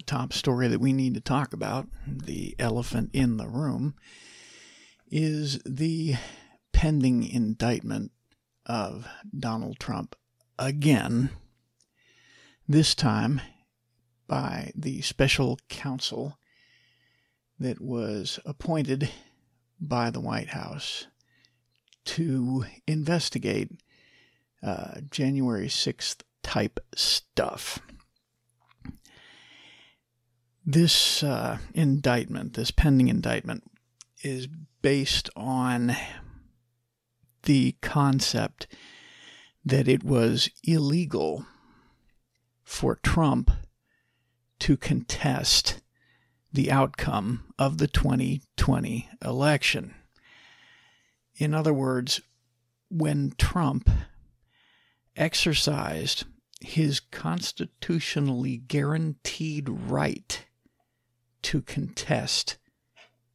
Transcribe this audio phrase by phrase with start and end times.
[0.00, 3.94] the top story that we need to talk about, the elephant in the room,
[5.10, 6.14] is the
[6.72, 8.10] pending indictment
[8.64, 9.06] of
[9.38, 10.16] Donald Trump
[10.58, 11.28] again,
[12.66, 13.42] this time
[14.26, 16.38] by the special counsel
[17.58, 19.10] that was appointed
[19.78, 21.08] by the White House
[22.06, 23.82] to investigate
[24.62, 27.80] uh, January 6th type stuff.
[30.72, 33.64] This uh, indictment, this pending indictment,
[34.22, 34.46] is
[34.82, 35.96] based on
[37.42, 38.68] the concept
[39.64, 41.44] that it was illegal
[42.62, 43.50] for Trump
[44.60, 45.80] to contest
[46.52, 49.96] the outcome of the 2020 election.
[51.34, 52.20] In other words,
[52.88, 53.90] when Trump
[55.16, 56.26] exercised
[56.60, 60.46] his constitutionally guaranteed right
[61.42, 62.56] to contest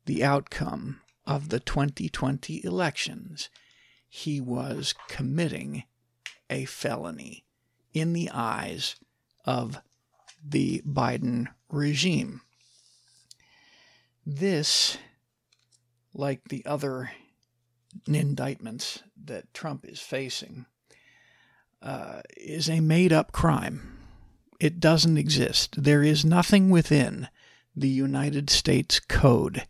[0.06, 3.50] the outcome of the 2020 elections,
[4.08, 5.84] he was committing
[6.50, 7.46] a felony
[7.94, 8.96] in the eyes
[9.46, 9.82] of
[10.44, 12.42] the Biden regime.
[14.26, 14.98] This,
[16.14, 17.12] like the other
[18.08, 20.66] indictments that Trump is facing,
[21.82, 23.98] uh, is a made up crime.
[24.60, 25.76] It doesn't exist.
[25.84, 27.28] There is nothing within
[27.76, 29.64] the United States Code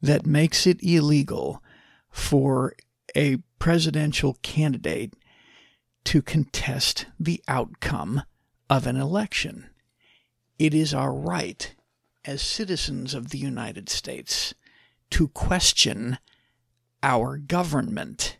[0.00, 1.62] that makes it illegal
[2.10, 2.74] for
[3.14, 5.14] a presidential candidate
[6.04, 8.22] to contest the outcome
[8.68, 9.70] of an election.
[10.58, 11.74] It is our right
[12.24, 14.54] as citizens of the United States
[15.10, 16.18] to question
[17.02, 18.38] our government.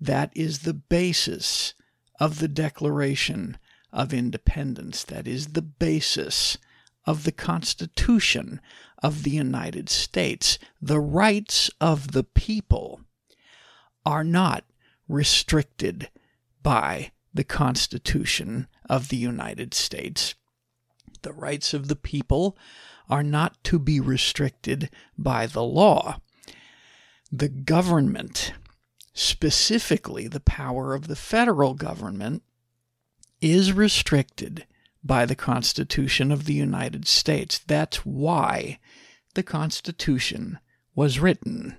[0.00, 1.74] That is the basis
[2.18, 3.58] of the Declaration
[3.92, 5.04] of Independence.
[5.04, 6.58] That is the basis
[7.06, 8.60] of the Constitution
[9.02, 10.58] of the United States.
[10.80, 13.00] The rights of the people
[14.06, 14.64] are not
[15.08, 16.08] restricted
[16.62, 20.34] by the Constitution of the United States.
[21.22, 22.56] The rights of the people
[23.08, 26.20] are not to be restricted by the law.
[27.30, 28.52] The government,
[29.12, 32.42] specifically the power of the federal government,
[33.40, 34.66] is restricted
[35.04, 37.58] by the Constitution of the United States.
[37.58, 38.78] That's why
[39.34, 40.58] the Constitution
[40.94, 41.76] was written.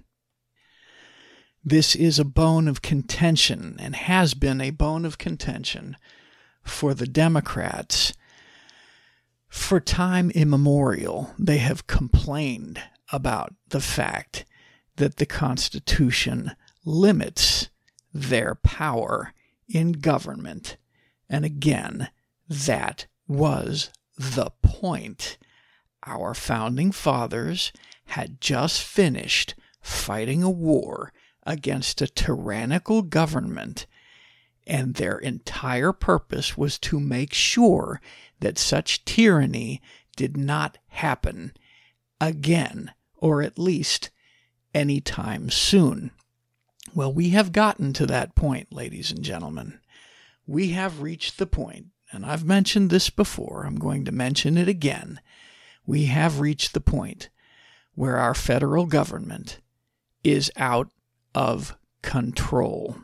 [1.63, 5.95] This is a bone of contention and has been a bone of contention
[6.61, 8.13] for the Democrats.
[9.47, 12.81] For time immemorial, they have complained
[13.11, 14.45] about the fact
[14.97, 16.51] that the Constitution
[16.83, 17.69] limits
[18.13, 19.33] their power
[19.69, 20.77] in government.
[21.29, 22.09] And again,
[22.49, 25.37] that was the point.
[26.05, 27.71] Our founding fathers
[28.05, 31.13] had just finished fighting a war
[31.45, 33.85] against a tyrannical government,
[34.65, 38.01] and their entire purpose was to make sure
[38.39, 39.81] that such tyranny
[40.15, 41.53] did not happen
[42.21, 44.09] again, or at least
[44.73, 46.11] any time soon.
[46.93, 49.79] Well, we have gotten to that point, ladies and gentlemen.
[50.45, 54.67] We have reached the point, and I've mentioned this before, I'm going to mention it
[54.67, 55.19] again.
[55.85, 57.29] We have reached the point
[57.95, 59.59] where our federal government
[60.23, 60.89] is out
[61.33, 62.97] of control.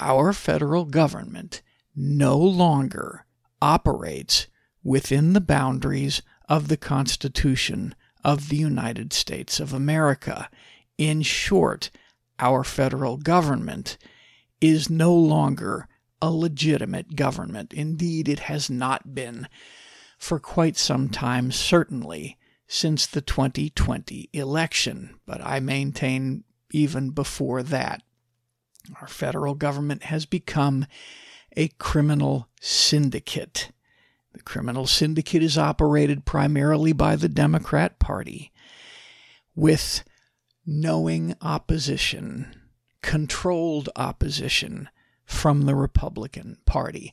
[0.00, 1.62] Our federal government
[1.94, 3.26] no longer
[3.60, 4.48] operates
[4.82, 7.94] within the boundaries of the Constitution
[8.24, 10.48] of the United States of America.
[10.96, 11.90] In short,
[12.38, 13.98] our federal government
[14.60, 15.86] is no longer
[16.20, 17.72] a legitimate government.
[17.72, 19.48] Indeed, it has not been
[20.18, 25.18] for quite some time, certainly since the 2020 election.
[25.26, 28.02] But I maintain even before that.
[29.00, 30.86] Our federal government has become
[31.56, 33.70] a criminal syndicate.
[34.32, 38.52] The criminal syndicate is operated primarily by the Democrat Party
[39.54, 40.02] with
[40.66, 42.60] knowing opposition,
[43.00, 44.88] controlled opposition
[45.24, 47.12] from the Republican Party.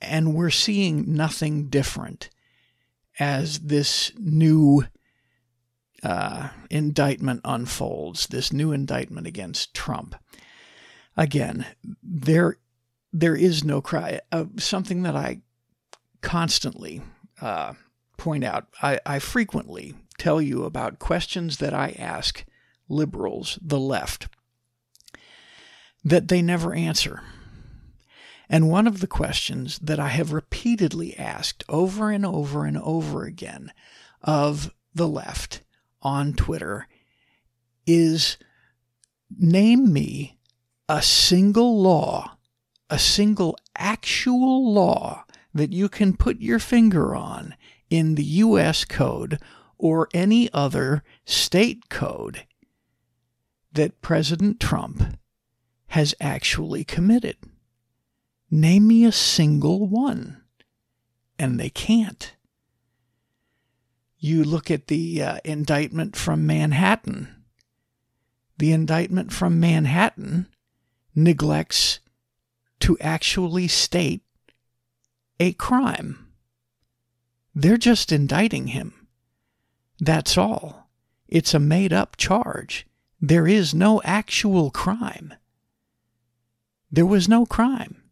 [0.00, 2.28] And we're seeing nothing different
[3.18, 4.84] as this new
[6.02, 10.16] uh, indictment unfolds, this new indictment against Trump.
[11.16, 11.66] Again,
[12.02, 12.56] there
[13.12, 14.20] there is no cry.
[14.32, 15.42] Uh, something that I
[16.22, 17.02] constantly
[17.40, 17.74] uh,
[18.16, 18.68] point out.
[18.80, 22.44] I, I frequently tell you about questions that I ask
[22.88, 24.28] liberals, the left,
[26.04, 27.22] that they never answer.
[28.48, 33.24] And one of the questions that I have repeatedly asked over and over and over
[33.24, 33.72] again
[34.22, 35.62] of the left
[36.02, 36.86] on Twitter
[37.86, 38.36] is
[39.38, 40.38] name me
[40.88, 42.36] a single law,
[42.90, 47.54] a single actual law that you can put your finger on
[47.88, 48.84] in the U.S.
[48.84, 49.38] code
[49.78, 52.46] or any other state code
[53.72, 55.16] that President Trump
[55.92, 57.36] has actually committed.
[58.50, 60.42] Name me a single one.
[61.38, 62.34] And they can't.
[64.18, 67.28] You look at the uh, indictment from Manhattan.
[68.56, 70.46] The indictment from Manhattan
[71.14, 72.00] neglects
[72.80, 74.22] to actually state
[75.38, 76.32] a crime.
[77.54, 79.08] They're just indicting him.
[80.00, 80.88] That's all.
[81.28, 82.86] It's a made up charge.
[83.20, 85.34] There is no actual crime.
[86.92, 88.02] There was no crime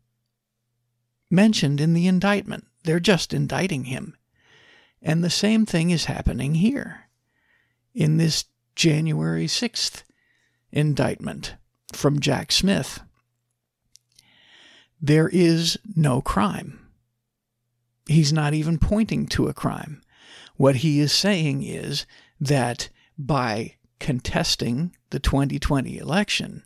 [1.30, 2.66] mentioned in the indictment.
[2.84, 4.16] They're just indicting him.
[5.02, 7.08] And the same thing is happening here
[7.94, 10.02] in this January 6th
[10.72, 11.56] indictment
[11.92, 13.00] from Jack Smith.
[15.00, 16.78] There is no crime.
[18.06, 20.02] He's not even pointing to a crime.
[20.56, 22.06] What he is saying is
[22.40, 22.88] that
[23.18, 26.64] by contesting the 2020 election,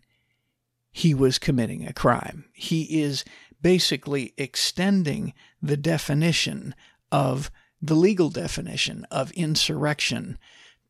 [0.96, 2.44] he was committing a crime.
[2.52, 3.24] He is
[3.60, 6.72] basically extending the definition
[7.10, 7.50] of
[7.82, 10.38] the legal definition of insurrection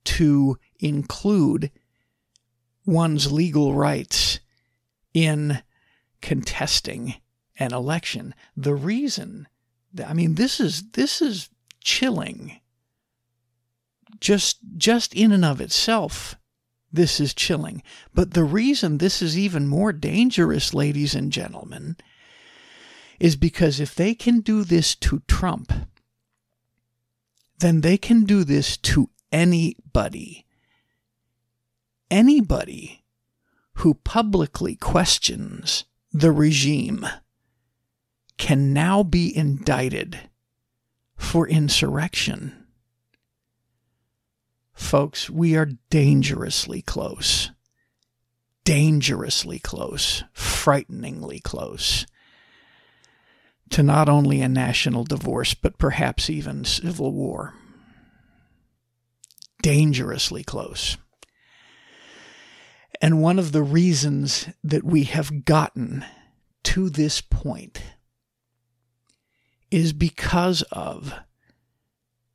[0.05, 1.71] to include
[2.85, 4.41] one's legal rights
[5.15, 5.63] in
[6.21, 7.15] contesting
[7.59, 8.35] an election.
[8.55, 9.49] The reason,
[10.07, 11.49] I mean, this is this is
[11.83, 12.61] chilling.
[14.21, 16.37] Just just in and of itself,
[16.95, 17.83] this is chilling.
[18.15, 21.97] But the reason this is even more dangerous, ladies and gentlemen,
[23.21, 25.73] is because if they can do this to Trump,
[27.59, 30.47] then they can do this to anybody.
[32.11, 33.05] Anybody
[33.75, 37.07] who publicly questions the regime
[38.37, 40.31] can now be indicted
[41.17, 42.64] for insurrection.
[44.75, 47.51] Folks, we are dangerously close.
[48.65, 50.25] Dangerously close.
[50.33, 52.07] Frighteningly close
[53.71, 57.55] to not only a national divorce, but perhaps even civil war.
[59.63, 60.97] Dangerously close.
[63.01, 66.05] And one of the reasons that we have gotten
[66.65, 67.83] to this point
[69.71, 71.13] is because of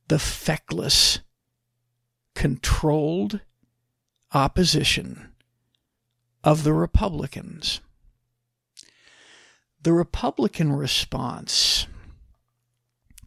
[0.08, 1.20] the feckless,
[2.34, 3.40] controlled
[4.32, 5.32] opposition
[6.44, 7.80] of the Republicans
[9.82, 11.86] the Republican response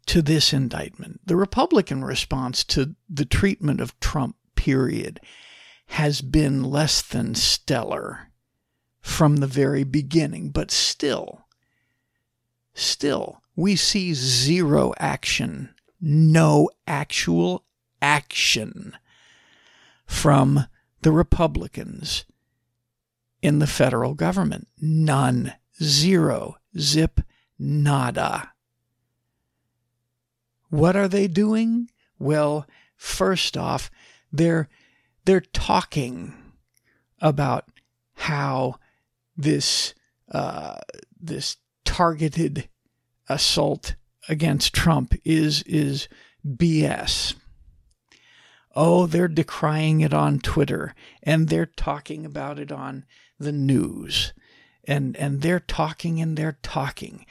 [0.05, 5.19] to this indictment, the Republican response to the treatment of Trump, period,
[5.87, 8.29] has been less than stellar
[9.01, 10.49] from the very beginning.
[10.49, 11.45] But still,
[12.73, 17.63] still, we see zero action, no actual
[18.03, 18.97] action
[20.05, 20.65] from
[21.01, 22.25] the Republicans
[23.41, 24.67] in the federal government.
[24.79, 27.21] None zero, zip,
[27.57, 28.51] nada.
[30.69, 31.89] What are they doing?
[32.19, 33.89] Well, first off,
[34.31, 34.67] they're
[35.25, 36.33] they're talking
[37.21, 37.65] about
[38.15, 38.75] how
[39.37, 39.93] this
[40.31, 40.79] uh,
[41.19, 42.67] this targeted
[43.29, 43.95] assault
[44.27, 46.07] against Trump is is
[46.45, 47.35] BS.
[48.75, 53.05] Oh, they're decrying it on Twitter and they're talking about it on
[53.39, 54.33] the news
[54.85, 57.25] and and they're talking and they're talking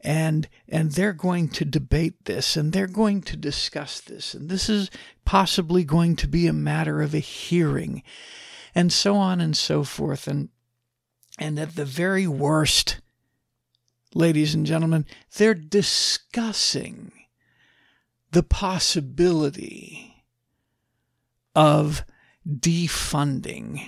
[0.00, 4.68] and and they're going to debate this and they're going to discuss this and this
[4.68, 4.90] is
[5.24, 8.02] possibly going to be a matter of a hearing
[8.74, 10.48] and so on and so forth and
[11.38, 13.00] and at the very worst
[14.14, 15.04] ladies and gentlemen
[15.36, 17.12] they're discussing
[18.30, 20.07] the possibility
[21.58, 22.04] of
[22.48, 23.84] defunding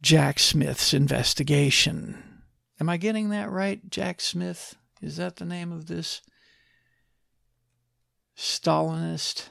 [0.00, 2.22] Jack Smith's investigation.
[2.78, 3.80] Am I getting that right?
[3.90, 4.76] Jack Smith?
[5.02, 6.22] Is that the name of this
[8.38, 9.48] Stalinist?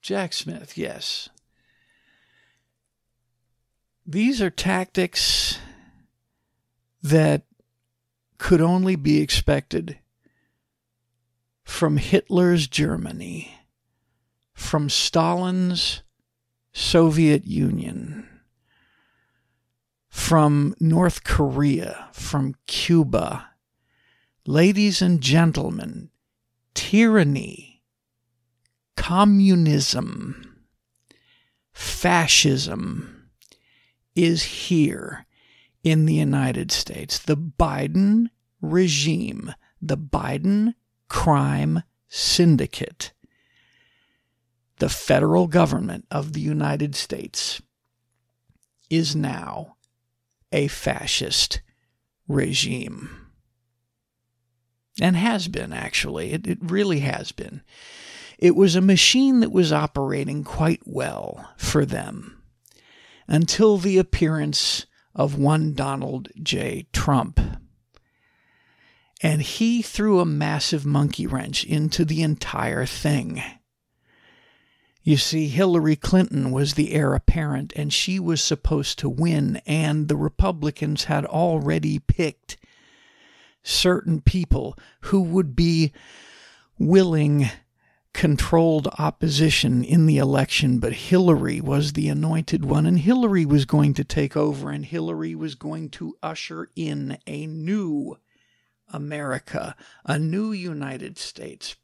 [0.00, 1.28] Jack Smith, yes.
[4.06, 5.58] These are tactics
[7.02, 7.42] that
[8.38, 9.98] could only be expected
[11.64, 13.53] from Hitler's Germany,
[14.54, 16.02] from Stalin's
[16.72, 18.28] Soviet Union
[20.14, 23.50] from North Korea, from Cuba.
[24.46, 26.08] Ladies and gentlemen,
[26.72, 27.82] tyranny,
[28.96, 30.62] communism,
[31.72, 33.28] fascism
[34.14, 35.26] is here
[35.82, 37.18] in the United States.
[37.18, 38.28] The Biden
[38.62, 40.74] regime, the Biden
[41.08, 43.12] crime syndicate,
[44.78, 47.62] the federal government of the United States
[48.90, 49.76] is now
[50.52, 51.60] a fascist
[52.28, 53.30] regime.
[55.00, 56.32] And has been, actually.
[56.32, 57.62] It, it really has been.
[58.38, 62.42] It was a machine that was operating quite well for them
[63.26, 66.86] until the appearance of one Donald J.
[66.92, 67.40] Trump.
[69.22, 73.42] And he threw a massive monkey wrench into the entire thing.
[75.06, 80.08] You see, Hillary Clinton was the heir apparent, and she was supposed to win, and
[80.08, 82.56] the Republicans had already picked
[83.62, 85.92] certain people who would be
[86.78, 87.50] willing
[88.14, 93.92] controlled opposition in the election, but Hillary was the anointed one, and Hillary was going
[93.94, 98.16] to take over, and Hillary was going to usher in a new
[98.88, 101.76] America, a new United States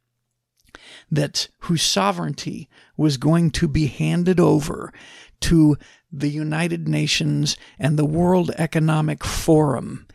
[1.10, 4.92] that whose sovereignty was going to be handed over
[5.40, 5.76] to
[6.12, 10.06] the United Nations and the World Economic Forum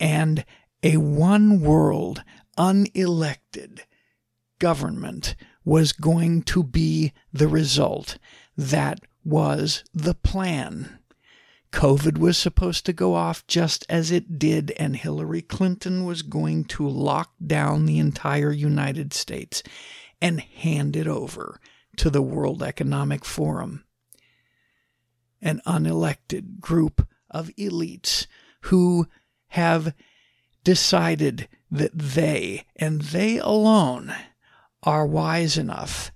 [0.00, 0.44] and
[0.82, 2.22] a one world
[2.58, 3.80] unelected
[4.58, 5.34] government
[5.64, 8.18] was going to be the result.
[8.56, 10.98] That was the plan.
[11.76, 16.64] COVID was supposed to go off just as it did, and Hillary Clinton was going
[16.64, 19.62] to lock down the entire United States
[20.18, 21.60] and hand it over
[21.98, 23.84] to the World Economic Forum.
[25.42, 28.26] An unelected group of elites
[28.62, 29.06] who
[29.48, 29.92] have
[30.64, 34.14] decided that they, and they alone,
[34.82, 36.10] are wise enough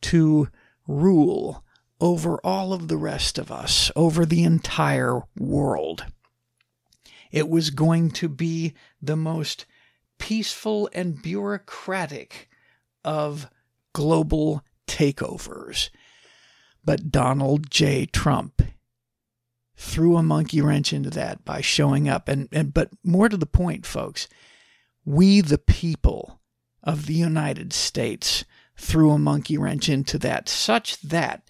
[0.00, 0.48] to
[0.86, 1.62] rule
[2.00, 6.04] over all of the rest of us, over the entire world.
[7.30, 9.66] It was going to be the most
[10.18, 12.48] peaceful and bureaucratic
[13.04, 13.48] of
[13.92, 15.90] global takeovers.
[16.84, 18.06] But Donald J.
[18.06, 18.62] Trump
[19.76, 22.28] threw a monkey wrench into that by showing up.
[22.28, 24.28] And, and but more to the point, folks,
[25.04, 26.40] we the people
[26.82, 28.44] of the United States
[28.76, 31.48] threw a monkey wrench into that, such that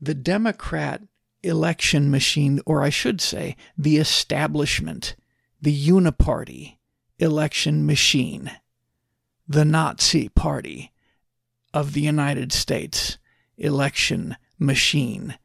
[0.00, 1.02] the Democrat
[1.42, 5.16] election machine, or I should say, the establishment,
[5.60, 6.76] the uniparty
[7.18, 8.50] election machine,
[9.48, 10.92] the Nazi party
[11.72, 13.18] of the United States
[13.56, 15.38] election machine,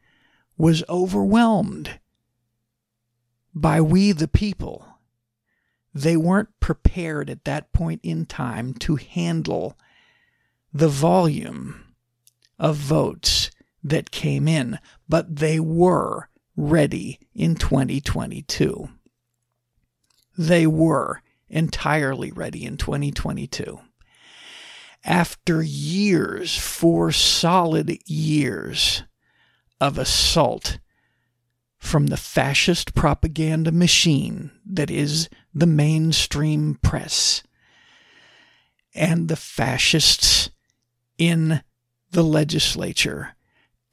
[0.57, 1.99] was overwhelmed
[3.53, 4.85] by we the people.
[5.93, 9.77] They weren't prepared at that point in time to handle
[10.73, 11.83] the volume
[12.57, 13.50] of votes
[13.83, 18.89] that came in, but they were ready in 2022.
[20.37, 23.79] They were entirely ready in 2022.
[25.03, 29.03] After years, four solid years
[29.79, 30.79] of assault
[31.79, 37.41] from the fascist propaganda machine that is the mainstream press
[38.93, 40.51] and the fascists
[41.17, 41.63] in
[42.11, 43.35] the legislature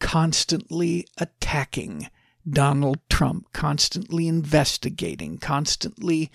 [0.01, 2.09] constantly attacking
[2.49, 6.31] Donald Trump, constantly investigating, constantly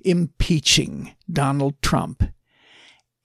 [0.00, 2.24] impeaching Donald Trump,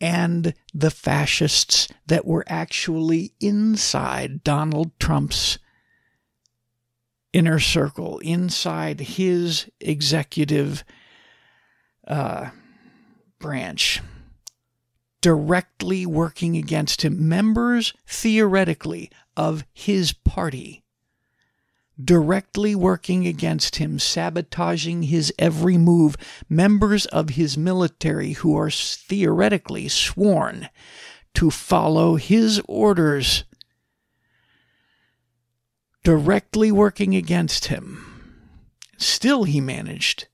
[0.01, 5.59] and the fascists that were actually inside Donald Trump's
[7.33, 10.83] inner circle, inside his executive
[12.07, 12.49] uh,
[13.39, 14.01] branch
[15.21, 20.83] directly working against him, members theoretically of his party,
[22.03, 26.17] directly working against him, sabotaging his every move,
[26.49, 30.67] members of his military who are theoretically sworn
[31.33, 33.45] to follow his orders,
[36.03, 38.41] directly working against him.
[38.97, 40.27] Still, he managed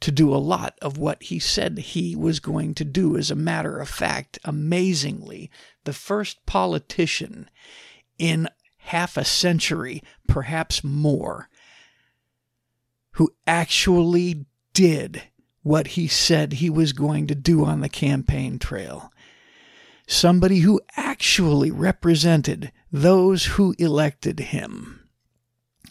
[0.00, 3.16] to do a lot of what he said he was going to do.
[3.16, 5.50] As a matter of fact, amazingly,
[5.84, 7.48] the first politician
[8.18, 11.48] in half a century, perhaps more,
[13.12, 15.22] who actually did
[15.62, 19.12] what he said he was going to do on the campaign trail.
[20.08, 24.98] Somebody who actually represented those who elected him.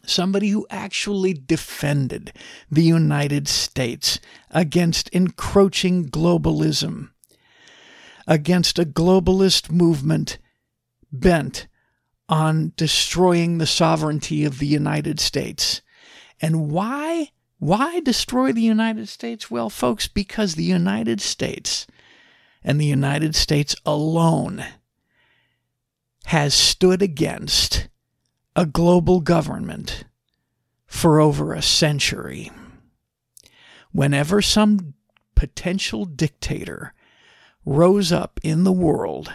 [0.06, 2.34] somebody who actually defended
[2.70, 7.10] the United States against encroaching globalism,
[8.28, 10.38] against a globalist movement
[11.12, 11.68] bent
[12.31, 15.81] on destroying the sovereignty of the United States.
[16.41, 17.31] And why?
[17.59, 19.51] Why destroy the United States?
[19.51, 21.85] Well, folks, because the United States
[22.63, 24.63] and the United States alone
[26.25, 27.89] has stood against
[28.55, 30.05] a global government
[30.85, 32.50] for over a century.
[33.91, 34.94] Whenever some
[35.35, 36.94] potential dictator
[37.65, 39.31] rose up in the world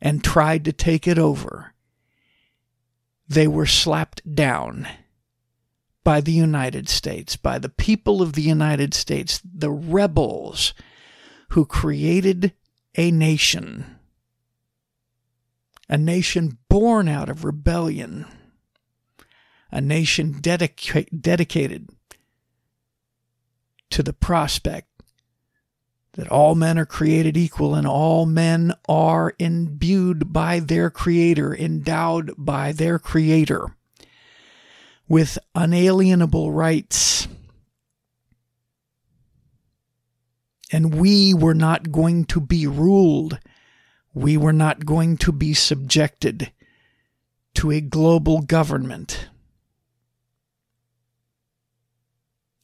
[0.00, 1.71] and tried to take it over,
[3.32, 4.86] they were slapped down
[6.04, 10.74] by the United States, by the people of the United States, the rebels
[11.50, 12.52] who created
[12.96, 13.98] a nation,
[15.88, 18.26] a nation born out of rebellion,
[19.70, 21.88] a nation dedica- dedicated
[23.90, 24.88] to the prospect
[26.14, 32.32] that all men are created equal and all men are imbued by their Creator, endowed
[32.36, 33.74] by their Creator
[35.08, 37.28] with unalienable rights
[40.72, 43.38] And we were not going to be ruled.
[44.14, 46.50] We were not going to be subjected
[47.54, 49.28] to a global government.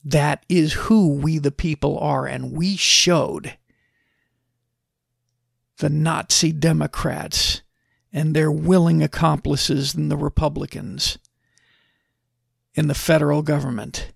[0.09, 3.59] That is who we the people are, and we showed
[5.77, 7.61] the Nazi Democrats
[8.11, 11.19] and their willing accomplices in the Republicans
[12.73, 14.13] in the federal government.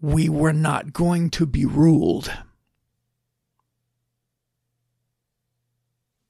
[0.00, 2.32] We were not going to be ruled.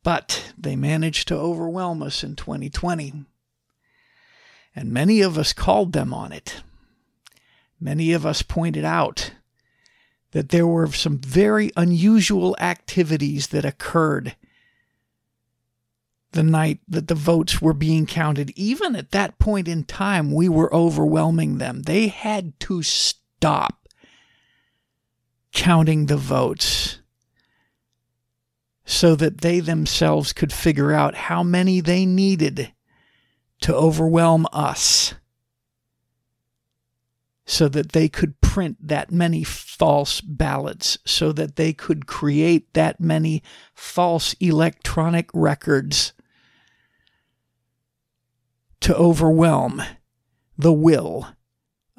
[0.02, 3.24] But they managed to overwhelm us in 2020.
[4.74, 6.62] And many of us called them on it.
[7.80, 9.32] Many of us pointed out
[10.32, 14.36] that there were some very unusual activities that occurred
[16.32, 18.50] the night that the votes were being counted.
[18.56, 21.82] Even at that point in time, we were overwhelming them.
[21.82, 23.88] They had to stop
[25.52, 26.98] counting the votes
[28.84, 32.72] so that they themselves could figure out how many they needed
[33.60, 35.14] to overwhelm us
[37.46, 43.00] so that they could print that many false ballots, so that they could create that
[43.00, 46.12] many false electronic records
[48.80, 49.80] to overwhelm
[50.58, 51.28] the will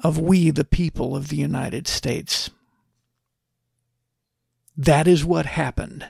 [0.04, 2.50] of we, the people of the United States.
[4.76, 6.06] That is what happened.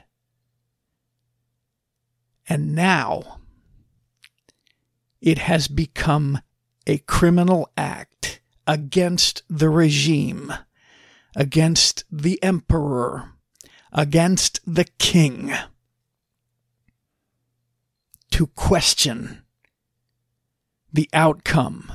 [2.48, 3.38] And now
[5.20, 6.40] it has become
[6.86, 8.37] a criminal act
[8.68, 10.52] against the regime,
[11.34, 13.32] against the emperor,
[13.90, 15.52] against the king
[18.30, 19.42] to question
[20.92, 21.92] the outcome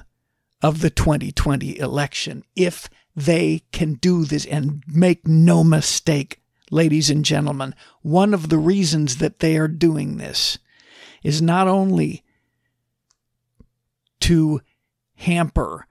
[0.63, 4.45] of the 2020 election if they can do this.
[4.45, 10.17] And make no mistake ladies and gentlemen, one of the reasons that they are doing
[10.17, 10.57] this
[11.21, 12.23] is not only
[14.21, 14.61] to
[15.15, 15.85] hamper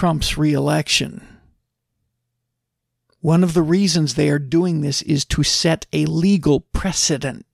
[0.00, 1.20] Trump's reelection.
[3.20, 7.44] One of the reasons they are doing this is to set a legal precedent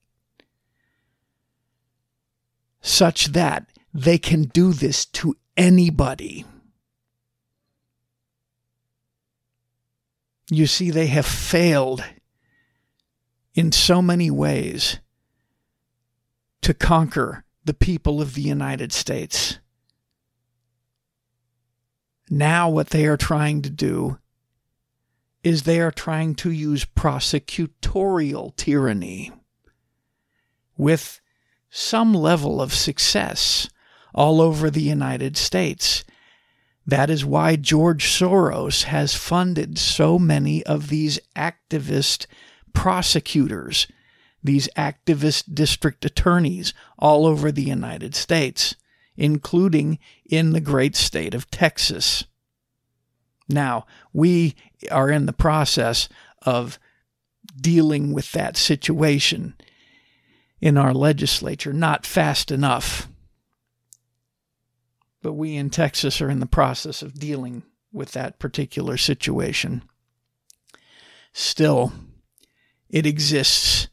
[2.79, 6.45] such that they can do this to anybody.
[10.49, 12.01] You see, they have failed
[13.55, 15.01] in so many ways
[16.61, 19.59] to conquer the people of the United States.
[22.29, 24.19] Now, what they are trying to do
[25.43, 29.31] is they are trying to use prosecutorial tyranny
[30.77, 31.21] with
[31.69, 33.69] some level of success
[34.13, 36.03] all over the United States.
[36.85, 42.25] That is why George Soros has funded so many of these activist
[42.73, 43.87] prosecutors,
[44.43, 48.75] these activist district attorneys all over the United States,
[49.17, 52.23] including in the great state of Texas.
[53.49, 54.55] Now, we
[54.91, 56.07] are in the process
[56.43, 56.79] of
[57.59, 59.55] dealing with that situation
[60.61, 63.07] in our legislature, not fast enough.
[65.21, 69.83] But we in Texas are in the process of dealing with that particular situation.
[71.33, 71.93] Still,
[72.89, 73.87] it exists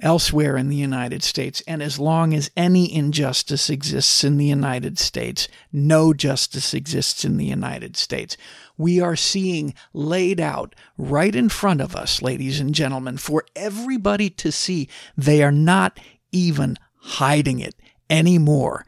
[0.00, 1.62] elsewhere in the United States.
[1.66, 7.36] And as long as any injustice exists in the United States, no justice exists in
[7.36, 8.36] the United States.
[8.76, 14.30] We are seeing laid out right in front of us, ladies and gentlemen, for everybody
[14.30, 14.88] to see.
[15.16, 16.00] They are not
[16.32, 17.74] even hiding it
[18.08, 18.86] anymore.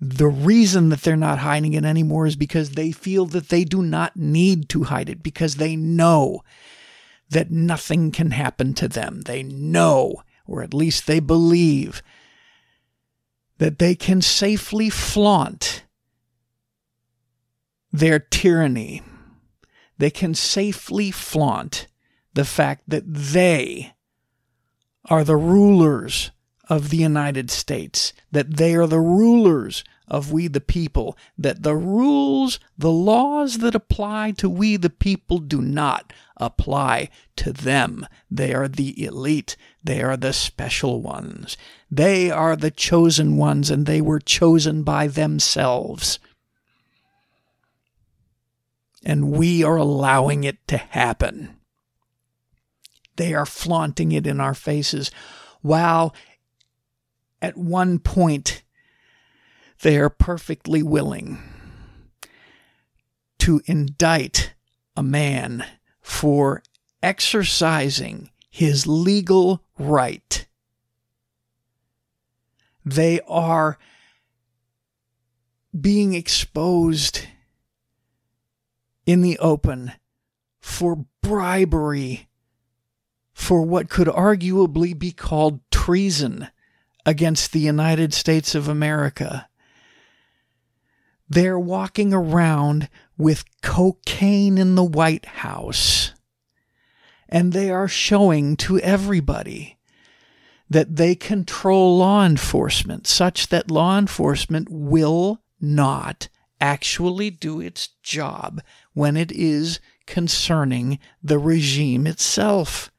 [0.00, 3.82] The reason that they're not hiding it anymore is because they feel that they do
[3.82, 6.42] not need to hide it, because they know
[7.28, 9.22] that nothing can happen to them.
[9.22, 12.02] They know or at least they believe,
[13.58, 15.84] that they can safely flaunt
[17.92, 19.00] their tyranny.
[19.96, 21.86] They can safely flaunt
[22.34, 23.94] the fact that they
[25.04, 26.32] are the rulers
[26.68, 31.76] of the United States, that they are the rulers of we the people, that the
[31.76, 38.06] rules, the laws that apply to we the people do not apply to them.
[38.30, 39.56] They are the elite.
[39.84, 41.56] They are the special ones.
[41.90, 46.18] They are the chosen ones, and they were chosen by themselves.
[49.04, 51.56] And we are allowing it to happen.
[53.16, 55.10] They are flaunting it in our faces,
[55.62, 56.14] while
[57.42, 58.62] at one point
[59.82, 61.38] they are perfectly willing
[63.38, 64.54] to indict
[64.96, 65.64] a man
[66.00, 66.62] for
[67.02, 70.46] exercising his legal right.
[72.84, 73.78] They are
[75.78, 77.26] being exposed
[79.06, 79.92] in the open
[80.60, 82.28] for bribery,
[83.32, 86.48] for what could arguably be called treason
[87.06, 89.48] against the United States of America.
[91.30, 96.12] They're walking around with cocaine in the White House.
[97.28, 99.78] And they are showing to everybody
[100.68, 106.28] that they control law enforcement such that law enforcement will not
[106.60, 108.60] actually do its job
[108.92, 112.90] when it is concerning the regime itself.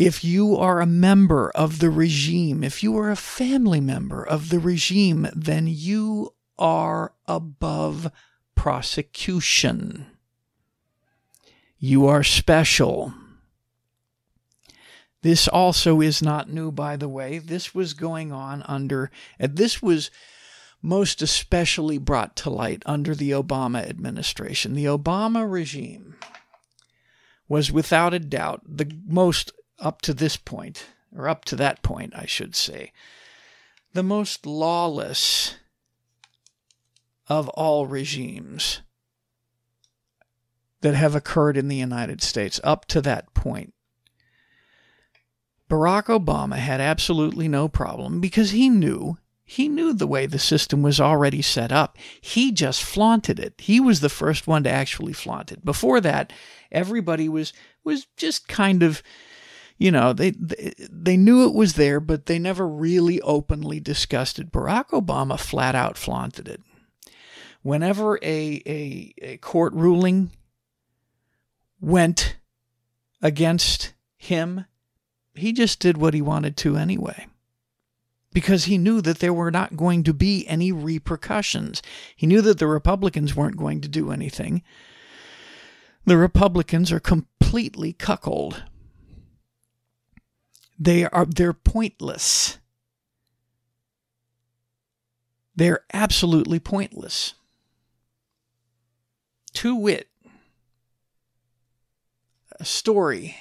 [0.00, 4.48] If you are a member of the regime, if you are a family member of
[4.48, 8.10] the regime, then you are above
[8.54, 10.06] prosecution.
[11.78, 13.12] You are special.
[15.20, 17.36] This also is not new, by the way.
[17.36, 20.10] This was going on under, and this was
[20.80, 24.72] most especially brought to light under the Obama administration.
[24.72, 26.16] The Obama regime
[27.48, 32.12] was without a doubt the most up to this point, or up to that point,
[32.14, 32.92] I should say,
[33.92, 35.56] the most lawless
[37.28, 38.82] of all regimes
[40.80, 43.74] that have occurred in the United States up to that point.
[45.68, 49.18] Barack Obama had absolutely no problem because he knew
[49.50, 51.98] he knew the way the system was already set up.
[52.20, 53.54] He just flaunted it.
[53.58, 55.64] He was the first one to actually flaunt it.
[55.64, 56.32] Before that,
[56.70, 59.02] everybody was was just kind of
[59.80, 64.38] you know, they, they, they knew it was there, but they never really openly discussed
[64.38, 64.52] it.
[64.52, 66.60] Barack Obama flat out flaunted it.
[67.62, 70.32] Whenever a, a, a court ruling
[71.80, 72.36] went
[73.22, 74.66] against him,
[75.34, 77.26] he just did what he wanted to anyway.
[78.34, 81.80] Because he knew that there were not going to be any repercussions.
[82.14, 84.62] He knew that the Republicans weren't going to do anything.
[86.04, 88.64] The Republicans are completely cuckold
[90.80, 92.58] they are they're pointless.
[95.54, 97.34] They're absolutely pointless.
[99.54, 100.08] To wit,
[102.58, 103.36] a story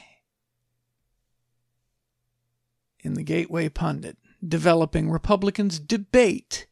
[2.99, 6.67] in the Gateway Pundit developing Republicans debate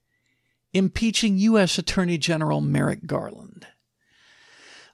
[0.74, 1.78] impeaching U.S.
[1.78, 3.68] Attorney General Merrick Garland.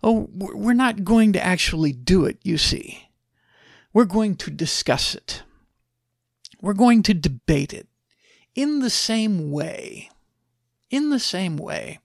[0.03, 3.07] Oh, we're not going to actually do it, you see.
[3.93, 5.43] We're going to discuss it.
[6.63, 7.89] We're going to debate it
[8.55, 10.09] in the same way.
[10.89, 11.99] In the same way.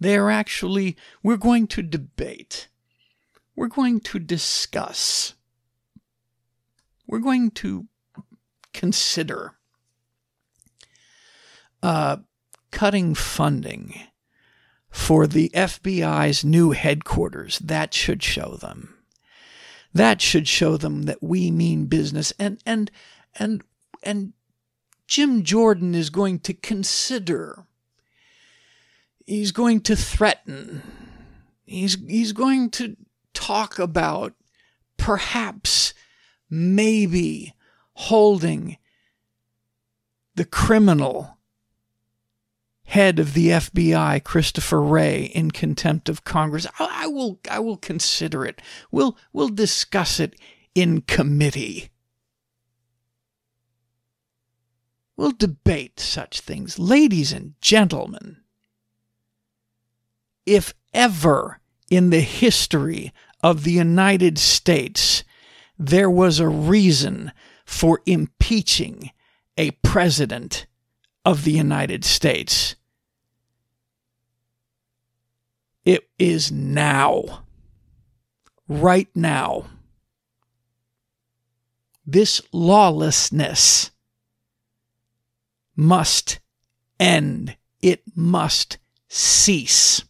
[0.00, 2.68] They are actually, we're going to debate.
[3.54, 5.34] We're going to discuss.
[7.06, 7.86] We're going to
[8.72, 9.58] consider
[11.82, 12.16] uh,
[12.70, 14.00] cutting funding
[14.88, 17.58] for the FBI's new headquarters.
[17.58, 18.99] That should show them.
[19.92, 22.32] That should show them that we mean business.
[22.38, 22.90] And and
[23.38, 23.62] and
[24.02, 24.32] and
[25.06, 27.66] Jim Jordan is going to consider.
[29.26, 30.82] He's going to threaten.
[31.64, 32.96] He's he's going to
[33.34, 34.34] talk about
[34.96, 35.94] perhaps
[36.48, 37.54] maybe
[37.94, 38.76] holding
[40.34, 41.38] the criminal
[42.90, 46.66] head of the FBI, Christopher Wray, in contempt of Congress.
[46.78, 48.60] I, I will I will consider it.
[48.90, 50.34] We'll we'll discuss it
[50.74, 51.90] in committee.
[55.16, 56.78] We'll debate such things.
[56.78, 58.38] Ladies and gentlemen,
[60.44, 65.22] if ever in the history of the United States
[65.78, 67.32] there was a reason
[67.64, 69.12] for impeaching
[69.56, 70.66] a president
[71.24, 72.74] of the United States,
[75.84, 77.44] it is now.
[78.68, 79.66] Right now.
[82.06, 83.90] This lawlessness
[85.76, 86.40] must
[86.98, 87.56] end.
[87.82, 90.02] It must cease.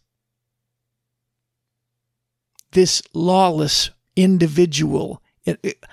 [2.71, 5.85] This lawless individual, it, it,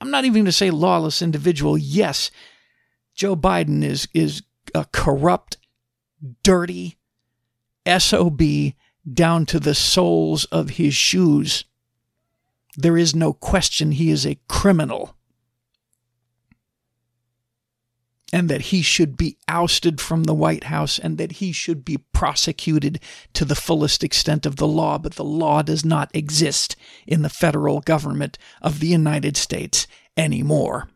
[0.00, 1.76] I'm not even going to say lawless individual.
[1.76, 2.30] Yes,
[3.14, 4.42] Joe Biden is, is
[4.74, 5.58] a corrupt,
[6.42, 6.98] dirty
[7.86, 8.40] SOB
[9.10, 11.64] down to the soles of his shoes.
[12.76, 15.16] There is no question he is a criminal
[18.34, 21.98] and that he should be ousted from the White House and that he should be
[22.12, 22.98] prosecuted
[23.32, 24.98] to the fullest extent of the law.
[24.98, 26.74] But the law does not exist
[27.06, 29.86] in the federal government of the United States
[30.16, 30.88] anymore.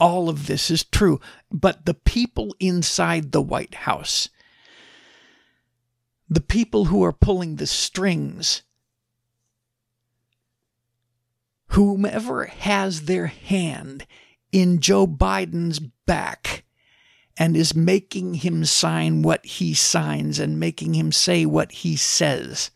[0.00, 1.20] All of this is true,
[1.52, 4.30] but the people inside the White House,
[6.28, 8.62] the people who are pulling the strings
[11.70, 14.06] whomever has their hand
[14.52, 16.64] in Joe Biden's back
[17.36, 22.70] and is making him sign what he signs and making him say what he says,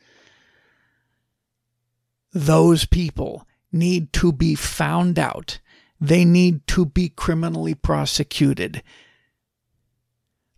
[2.33, 5.61] those people need to be found out.
[6.01, 8.83] They need to be criminally prosecuted.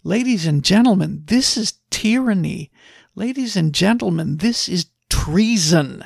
[0.04, 2.70] Ladies and gentlemen, this is tyranny.
[3.14, 6.04] Ladies and gentlemen, this is treason.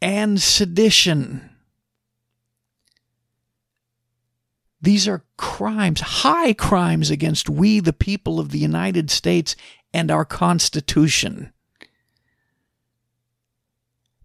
[0.00, 1.50] and sedition.
[4.82, 9.54] These are crimes, high crimes against we, the people of the United States,
[9.92, 11.52] and our Constitution.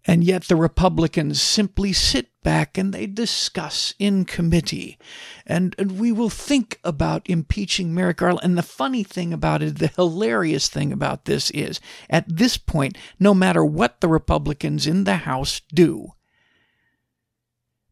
[0.06, 4.98] And yet the Republicans simply sit back and they discuss in committee.
[5.44, 8.44] And, and we will think about impeaching Merrick Garland.
[8.44, 12.96] And the funny thing about it, the hilarious thing about this is at this point,
[13.18, 16.12] no matter what the Republicans in the House do,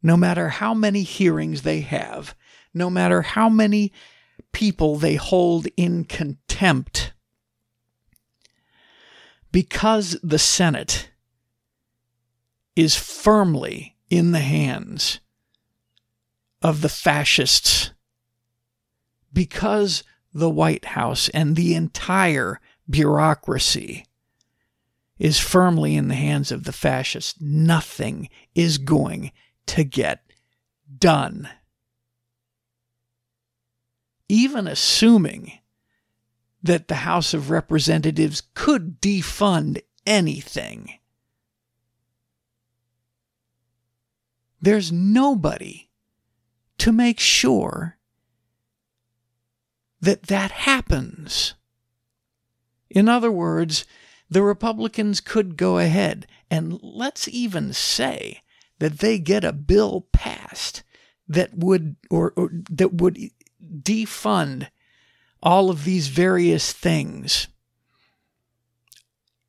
[0.00, 2.36] no matter how many hearings they have,
[2.72, 3.92] no matter how many
[4.52, 7.12] people they hold in contempt,
[9.50, 11.08] because the Senate
[12.76, 15.20] is firmly in the hands
[16.62, 17.90] of the fascists
[19.32, 24.06] because the White House and the entire bureaucracy
[25.18, 27.40] is firmly in the hands of the fascists.
[27.40, 29.30] Nothing is going
[29.66, 30.22] to get
[30.98, 31.48] done.
[34.28, 35.52] Even assuming
[36.62, 40.94] that the House of Representatives could defund anything
[44.64, 45.90] There's nobody
[46.78, 47.98] to make sure
[50.00, 51.52] that that happens.
[52.88, 53.84] In other words,
[54.30, 58.40] the Republicans could go ahead and let's even say
[58.78, 60.82] that they get a bill passed
[61.28, 63.18] that would or, or that would
[63.62, 64.68] defund
[65.42, 67.48] all of these various things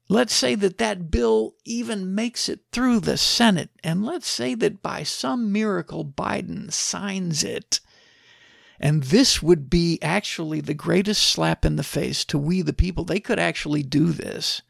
[0.07, 4.83] Let's say that that bill even makes it through the Senate, and let's say that
[4.83, 7.79] by some miracle Biden signs it.
[8.79, 13.03] And this would be actually the greatest slap in the face to we the people.
[13.03, 14.61] They could actually do this.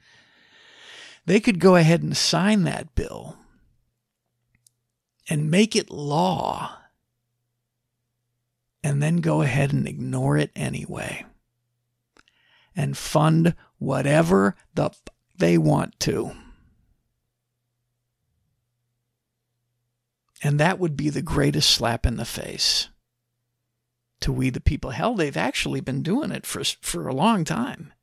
[1.25, 3.35] They could go ahead and sign that bill
[5.27, 6.77] and make it law,
[8.83, 11.25] and then go ahead and ignore it anyway
[12.75, 14.91] and fund whatever the
[15.37, 16.31] they want to.
[20.43, 22.89] And that would be the greatest slap in the face
[24.21, 24.91] to we the people.
[24.91, 27.93] Hell, they've actually been doing it for, for a long time.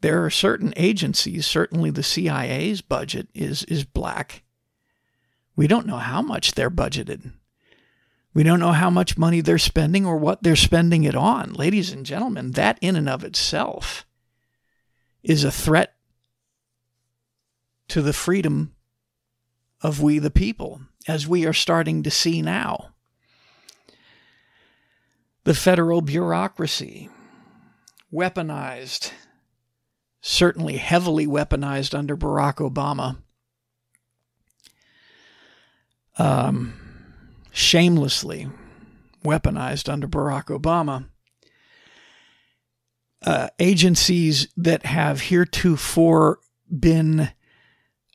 [0.00, 4.42] There are certain agencies, certainly the CIA's budget is, is black.
[5.56, 7.32] We don't know how much they're budgeted.
[8.34, 11.54] We don't know how much money they're spending or what they're spending it on.
[11.54, 14.04] Ladies and gentlemen, that in and of itself
[15.26, 15.92] is a threat
[17.88, 18.74] to the freedom
[19.82, 22.90] of we the people, as we are starting to see now.
[25.42, 27.10] The federal bureaucracy,
[28.12, 29.10] weaponized,
[30.20, 33.18] certainly heavily weaponized under Barack Obama,
[36.18, 36.72] um,
[37.50, 38.48] shamelessly
[39.24, 41.06] weaponized under Barack Obama.
[43.26, 46.38] Uh, agencies that have heretofore
[46.70, 47.32] been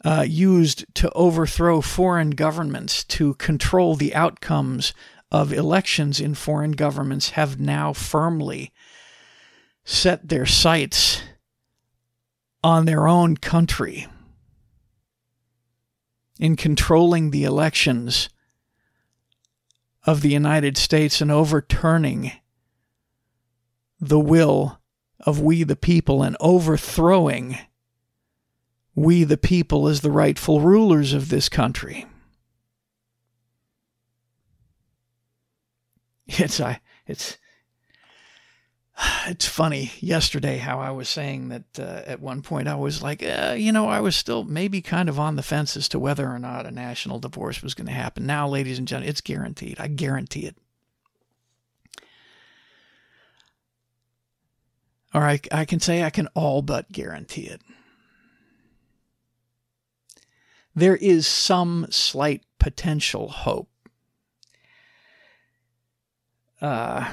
[0.06, 4.94] uh, used to overthrow foreign governments to control the outcomes
[5.30, 8.72] of elections in foreign governments have now firmly
[9.84, 11.22] set their sights
[12.64, 14.08] on their own country
[16.40, 18.30] in controlling the elections
[20.06, 22.32] of the United States and overturning
[24.00, 24.81] the will
[25.22, 27.58] of we the people and overthrowing
[28.96, 32.06] we the people as the rightful rulers of this country.
[36.28, 37.38] It's I it's
[39.28, 43.24] it's funny yesterday how I was saying that uh, at one point I was like,
[43.24, 46.30] uh, you know, I was still maybe kind of on the fence as to whether
[46.30, 48.26] or not a national divorce was going to happen.
[48.26, 49.80] Now, ladies and gentlemen, it's guaranteed.
[49.80, 50.56] I guarantee it.
[55.14, 57.62] Or I, I can say I can all but guarantee it.
[60.74, 63.70] There is some slight potential hope.
[66.62, 67.12] Uh,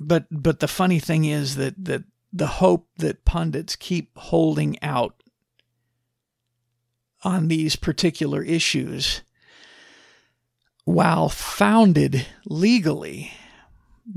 [0.00, 5.22] but but the funny thing is that that the hope that pundits keep holding out
[7.22, 9.22] on these particular issues,
[10.84, 13.32] while founded legally,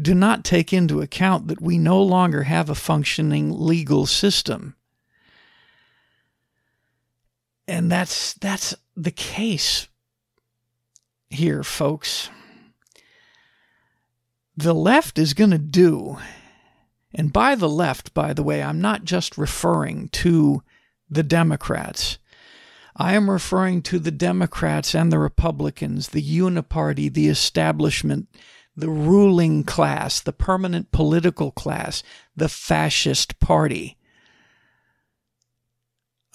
[0.01, 4.75] do not take into account that we no longer have a functioning legal system.
[7.67, 9.87] And that's that's the case
[11.29, 12.29] here, folks
[14.57, 16.17] the left is going to do,
[17.13, 20.63] and by the left, by the way, I'm not just referring to
[21.09, 22.17] the Democrats.
[22.95, 28.27] I am referring to the Democrats and the Republicans, the uniparty, the establishment,
[28.75, 32.03] the ruling class, the permanent political class,
[32.35, 33.97] the fascist party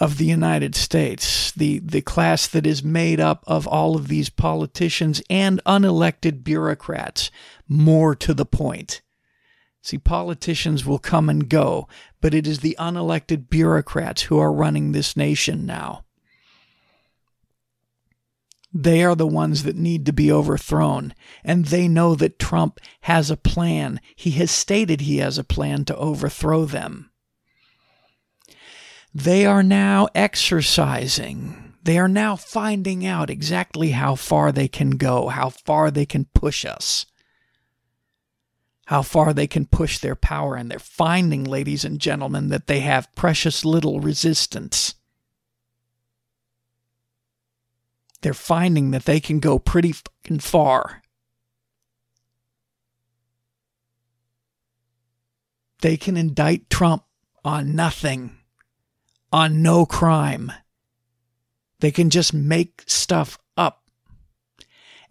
[0.01, 4.31] of the United States, the, the class that is made up of all of these
[4.31, 7.31] politicians and unelected bureaucrats,
[7.69, 9.03] more to the point.
[9.83, 11.87] See, politicians will come and go,
[12.21, 16.05] but it is the unelected bureaucrats who are running this nation now.
[18.73, 21.13] They are the ones that need to be overthrown,
[21.43, 24.01] and they know that Trump has a plan.
[24.15, 27.11] He has stated he has a plan to overthrow them.
[29.13, 31.75] They are now exercising.
[31.83, 36.27] They are now finding out exactly how far they can go, how far they can
[36.27, 37.07] push us,
[38.87, 40.55] how far they can push their power.
[40.55, 44.95] And they're finding, ladies and gentlemen, that they have precious little resistance.
[48.23, 51.03] They're finding that they can go pretty fucking far.
[55.81, 57.05] They can indict Trump
[57.45, 58.37] on nothing
[59.33, 60.53] on no crime.
[61.81, 63.85] They can just make stuff up.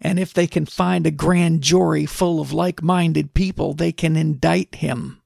[0.00, 4.16] And if they can find a grand jury full of like minded people, they can
[4.16, 5.20] indict him.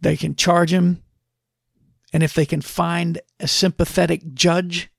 [0.00, 1.02] They can charge him.
[2.12, 4.90] And if they can find a sympathetic judge,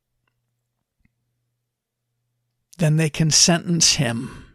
[2.80, 4.46] then they can sentence him.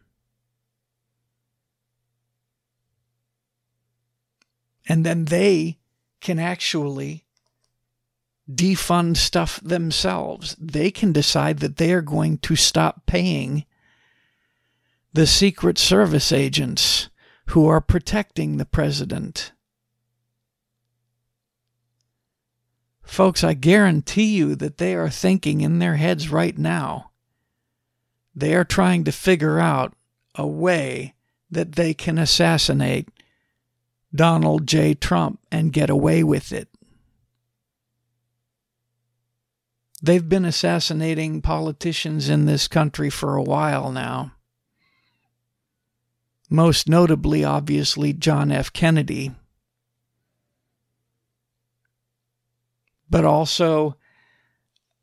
[4.88, 5.78] And then they
[6.20, 7.24] can actually
[8.50, 10.56] defund stuff themselves.
[10.58, 13.64] They can decide that they are going to stop paying
[15.12, 17.08] the Secret Service agents
[17.48, 19.52] who are protecting the president.
[23.02, 27.10] Folks, I guarantee you that they are thinking in their heads right now.
[28.34, 29.94] They are trying to figure out
[30.34, 31.14] a way
[31.50, 33.08] that they can assassinate
[34.14, 34.94] Donald J.
[34.94, 36.68] Trump and get away with it.
[40.02, 44.32] They've been assassinating politicians in this country for a while now.
[46.50, 48.72] Most notably, obviously, John F.
[48.72, 49.32] Kennedy.
[53.08, 53.96] But also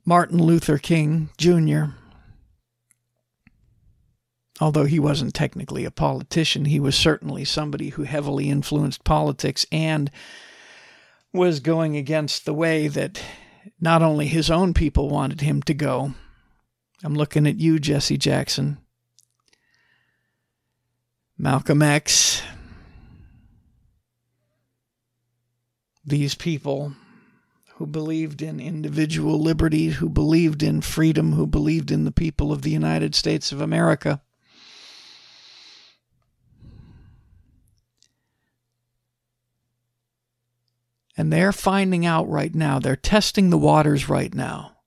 [0.06, 1.96] Martin Luther King Jr.
[4.62, 10.12] Although he wasn't technically a politician, he was certainly somebody who heavily influenced politics and
[11.34, 13.20] was going against the way that
[13.80, 16.14] not only his own people wanted him to go.
[17.04, 18.78] I'm looking at you, Jesse Jackson.
[21.40, 22.44] Malcolm X.
[26.06, 26.94] These people
[27.76, 32.62] who believed in individual liberty, who believed in freedom, who believed in the people of
[32.62, 34.22] the United States of America.
[41.18, 44.78] And they're finding out right now, they're testing the waters right now.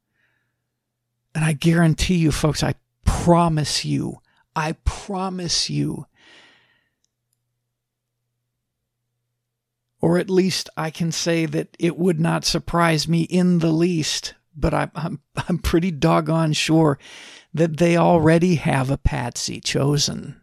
[1.35, 4.21] And I guarantee you, folks, I promise you,
[4.55, 6.07] I promise you,
[10.01, 14.35] or at least I can say that it would not surprise me in the least,
[14.55, 16.99] but I'm, I'm, I'm pretty doggone sure
[17.53, 20.41] that they already have a patsy chosen.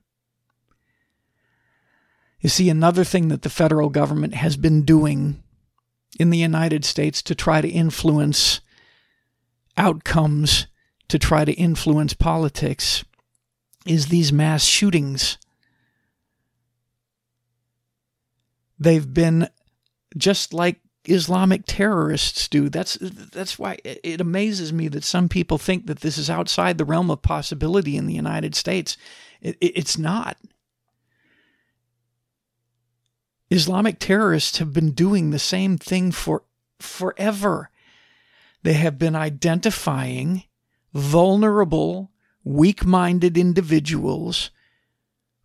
[2.39, 5.43] You see, another thing that the federal government has been doing
[6.19, 8.61] in the United States to try to influence
[9.77, 10.67] outcomes,
[11.07, 13.03] to try to influence politics,
[13.85, 15.37] is these mass shootings.
[18.79, 19.47] They've been
[20.17, 22.69] just like Islamic terrorists do.
[22.69, 26.85] That's that's why it amazes me that some people think that this is outside the
[26.85, 28.97] realm of possibility in the United States.
[29.41, 30.37] It, it, it's not.
[33.51, 36.43] Islamic terrorists have been doing the same thing for
[36.79, 37.69] forever.
[38.63, 40.45] They have been identifying
[40.93, 42.11] vulnerable,
[42.45, 44.51] weak minded individuals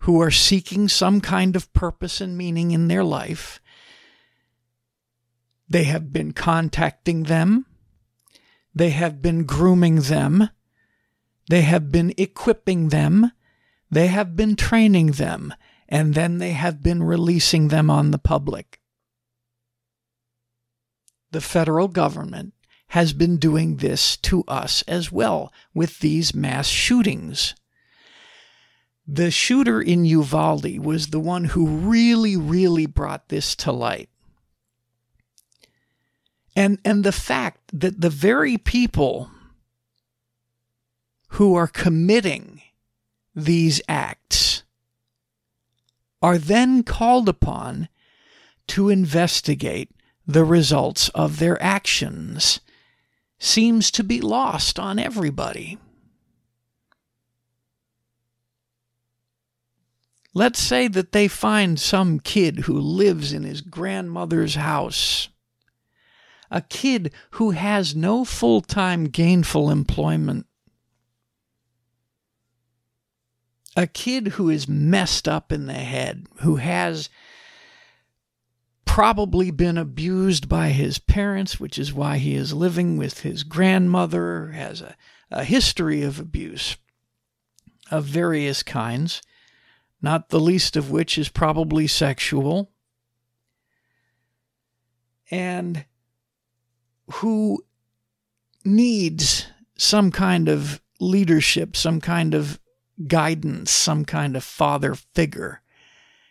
[0.00, 3.60] who are seeking some kind of purpose and meaning in their life.
[5.68, 7.66] They have been contacting them.
[8.72, 10.50] They have been grooming them.
[11.50, 13.32] They have been equipping them.
[13.90, 15.52] They have been training them
[15.88, 18.80] and then they have been releasing them on the public.
[21.30, 22.54] The federal government
[22.88, 27.54] has been doing this to us as well with these mass shootings.
[29.06, 34.08] The shooter in Uvalde was the one who really, really brought this to light.
[36.56, 39.30] And, and the fact that the very people
[41.30, 42.62] who are committing
[43.34, 44.45] these acts
[46.26, 47.88] are then called upon
[48.66, 49.92] to investigate
[50.26, 52.58] the results of their actions.
[53.38, 55.78] Seems to be lost on everybody.
[60.34, 65.28] Let's say that they find some kid who lives in his grandmother's house,
[66.50, 70.46] a kid who has no full time gainful employment,
[73.76, 77.10] a kid who is messed up in the head, who has
[78.86, 84.48] probably been abused by his parents, which is why he is living with his grandmother,
[84.52, 84.96] has a,
[85.30, 86.76] a history of abuse
[87.90, 89.20] of various kinds,
[90.00, 92.70] not the least of which is probably sexual,
[95.30, 95.84] and
[97.12, 97.62] who
[98.64, 99.46] needs
[99.76, 102.58] some kind of leadership, some kind of
[103.06, 105.62] guidance, some kind of father figure,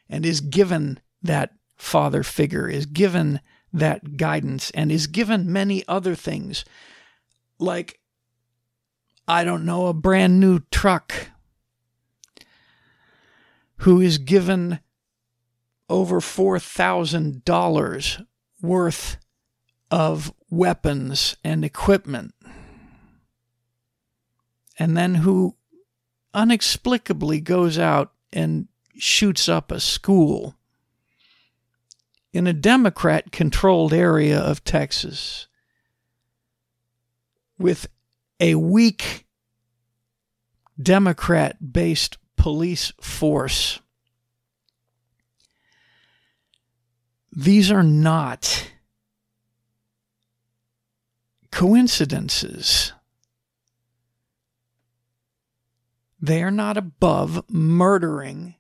[0.09, 3.41] and is given that father figure, is given
[3.74, 6.63] that guidance, and is given many other things.
[7.59, 7.99] Like,
[9.28, 11.32] I don't know, a brand new truck,
[13.80, 14.80] who is given
[15.89, 18.26] over $4,000
[18.61, 19.18] worth
[19.91, 22.34] of weapons and equipment,
[24.80, 25.55] and then who
[26.36, 28.67] inexplicably goes out and
[28.97, 30.55] shoots up a school
[32.33, 35.47] in a Democrat controlled area of Texas
[37.57, 37.88] with
[38.39, 39.25] a weak
[40.81, 43.79] Democrat based police force.
[47.31, 48.69] These are not
[51.51, 52.91] coincidences.
[56.20, 58.55] They are not above murdering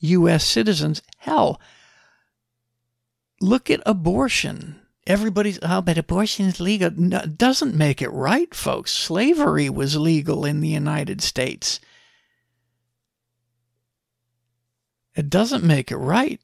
[0.00, 0.44] U.S.
[0.44, 1.02] citizens.
[1.18, 1.60] Hell,
[3.40, 4.80] look at abortion.
[5.06, 6.90] Everybody's, oh, but abortion is legal.
[6.94, 8.92] No, doesn't make it right, folks.
[8.92, 11.80] Slavery was legal in the United States.
[15.14, 16.40] It doesn't make it right.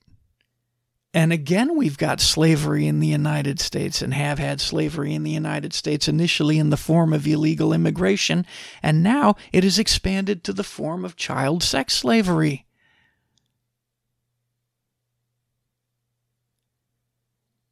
[1.15, 5.31] And again, we've got slavery in the United States and have had slavery in the
[5.31, 8.45] United States initially in the form of illegal immigration,
[8.83, 12.67] and now it has expanded to the form of child sex slavery.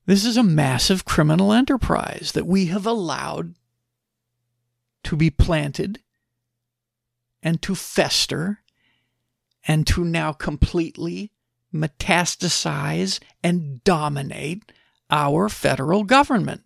[0.07, 3.57] This is a massive criminal enterprise that we have allowed
[5.03, 6.01] to be planted
[7.43, 8.61] and to fester
[9.67, 11.32] and to now completely
[11.75, 14.73] metastasize and dominate
[15.11, 16.63] our federal government.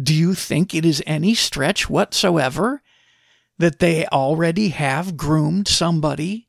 [0.00, 2.82] Do you think it is any stretch whatsoever
[3.58, 6.48] that they already have groomed somebody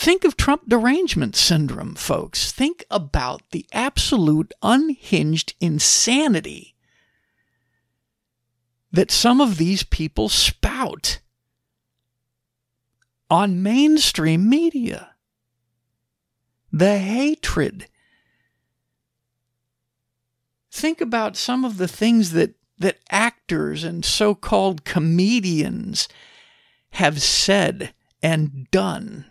[0.00, 2.52] Think of Trump derangement syndrome, folks.
[2.52, 6.74] Think about the absolute unhinged insanity
[8.90, 11.20] that some of these people spout
[13.30, 15.14] on mainstream media.
[16.72, 17.86] The hatred.
[20.70, 26.08] Think about some of the things that, that actors and so called comedians
[26.92, 29.24] have said and done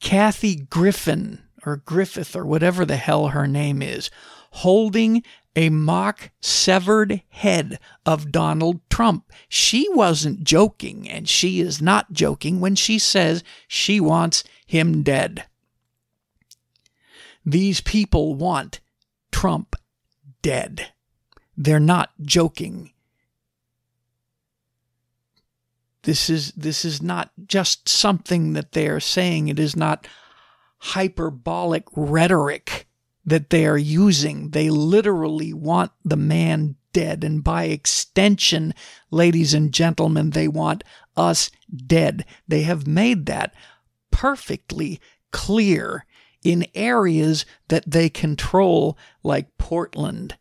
[0.00, 4.10] Kathy Griffin or Griffith or whatever the hell her name is,
[4.50, 5.22] holding
[5.56, 9.30] a mock severed head of Donald Trump.
[9.48, 15.44] She wasn't joking, and she is not joking when she says she wants him dead.
[17.44, 18.80] These people want
[19.32, 19.76] Trump
[20.42, 20.92] dead.
[21.56, 22.92] They're not joking.
[26.02, 29.48] This is this is not just something that they are saying.
[29.48, 30.06] It is not
[30.78, 32.86] hyperbolic rhetoric
[33.30, 34.50] that they are using.
[34.50, 37.24] They literally want the man dead.
[37.24, 38.74] And by extension,
[39.10, 40.84] ladies and gentlemen, they want
[41.16, 41.50] us
[41.86, 42.24] dead.
[42.46, 43.54] They have made that
[44.10, 45.00] perfectly
[45.30, 46.04] clear
[46.42, 50.36] in areas that they control, like Portland,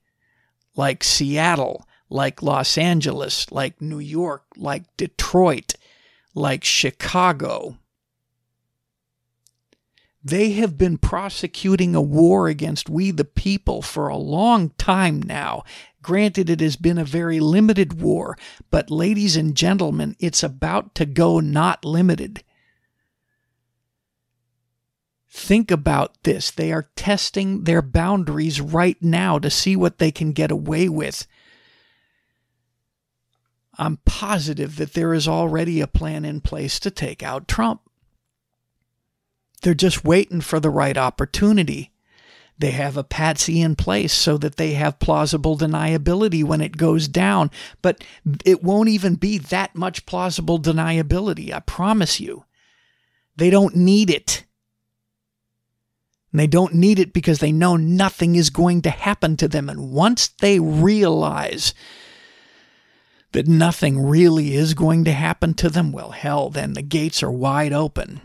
[0.76, 5.74] like Seattle, like Los Angeles, like New York, like Detroit,
[6.34, 7.78] like Chicago.
[10.30, 15.64] They have been prosecuting a war against we the people for a long time now.
[16.02, 18.38] Granted, it has been a very limited war,
[18.70, 22.44] but ladies and gentlemen, it's about to go not limited.
[25.30, 26.52] Think about this.
[26.52, 31.28] They are testing their boundaries right now to see what they can get away with
[33.80, 37.89] I'm positive that there is already a plan in place to take out Trump.
[39.62, 41.92] They're just waiting for the right opportunity.
[42.58, 47.08] They have a patsy in place so that they have plausible deniability when it goes
[47.08, 47.52] down,
[47.82, 48.04] but
[48.44, 52.44] it won't even be that much plausible deniability, I promise you.
[53.38, 54.44] They don't need it.
[56.34, 59.70] And they don't need it because they know nothing is going to happen to them.
[59.70, 61.74] And once they realize
[63.32, 67.32] that nothing really is going to happen to them, well, hell, then the gates are
[67.32, 68.20] wide open.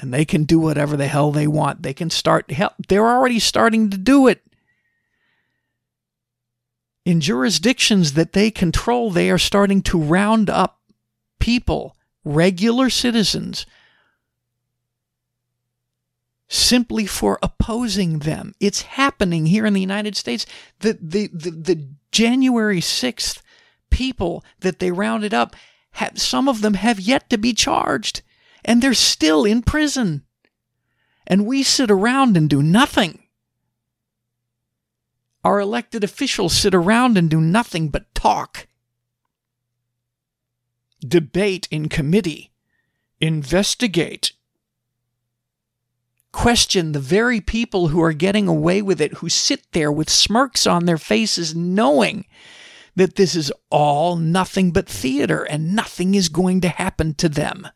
[0.00, 1.82] And they can do whatever the hell they want.
[1.82, 2.50] They can start,
[2.88, 4.42] they're already starting to do it.
[7.04, 10.80] In jurisdictions that they control, they are starting to round up
[11.38, 13.66] people, regular citizens,
[16.48, 18.54] simply for opposing them.
[18.60, 20.46] It's happening here in the United States.
[20.80, 23.40] The, the, the, the January 6th
[23.90, 25.54] people that they rounded up,
[25.92, 28.22] have, some of them have yet to be charged,
[28.64, 30.24] and they're still in prison.
[31.26, 33.24] And we sit around and do nothing.
[35.44, 38.66] Our elected officials sit around and do nothing but talk,
[41.00, 42.52] debate in committee,
[43.20, 44.32] investigate,
[46.32, 50.66] question the very people who are getting away with it, who sit there with smirks
[50.66, 52.26] on their faces, knowing
[52.94, 57.68] that this is all nothing but theater and nothing is going to happen to them.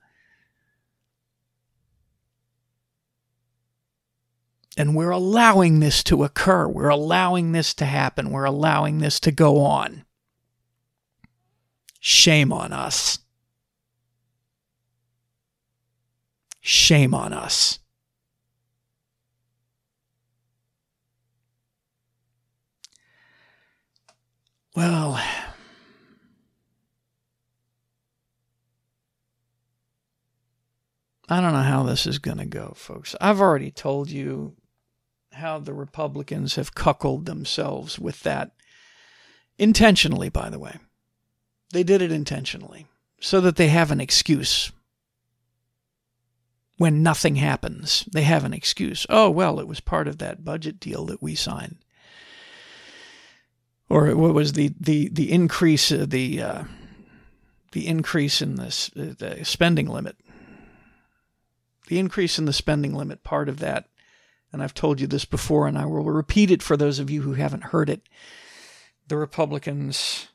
[4.76, 6.66] And we're allowing this to occur.
[6.66, 8.30] We're allowing this to happen.
[8.30, 10.04] We're allowing this to go on.
[12.00, 13.20] Shame on us.
[16.60, 17.78] Shame on us.
[24.74, 25.20] Well,
[31.28, 33.14] I don't know how this is going to go, folks.
[33.20, 34.56] I've already told you
[35.34, 38.52] how the Republicans have cuckolded themselves with that
[39.58, 40.78] intentionally, by the way.
[41.72, 42.86] They did it intentionally
[43.20, 44.72] so that they have an excuse.
[46.76, 49.06] When nothing happens, they have an excuse.
[49.08, 51.78] Oh, well, it was part of that budget deal that we signed
[53.88, 56.64] or what was the the the increase uh, the uh,
[57.72, 60.16] the increase in this uh, the spending limit.
[61.88, 63.88] The increase in the spending limit, part of that,
[64.54, 67.22] and I've told you this before, and I will repeat it for those of you
[67.22, 68.08] who haven't heard it.
[69.08, 70.28] The Republicans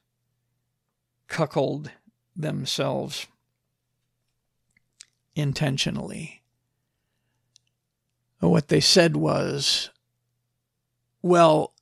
[1.30, 1.90] cuckold
[2.36, 3.28] themselves
[5.36, 6.42] intentionally.
[8.42, 9.90] What they said was,
[11.22, 11.74] well,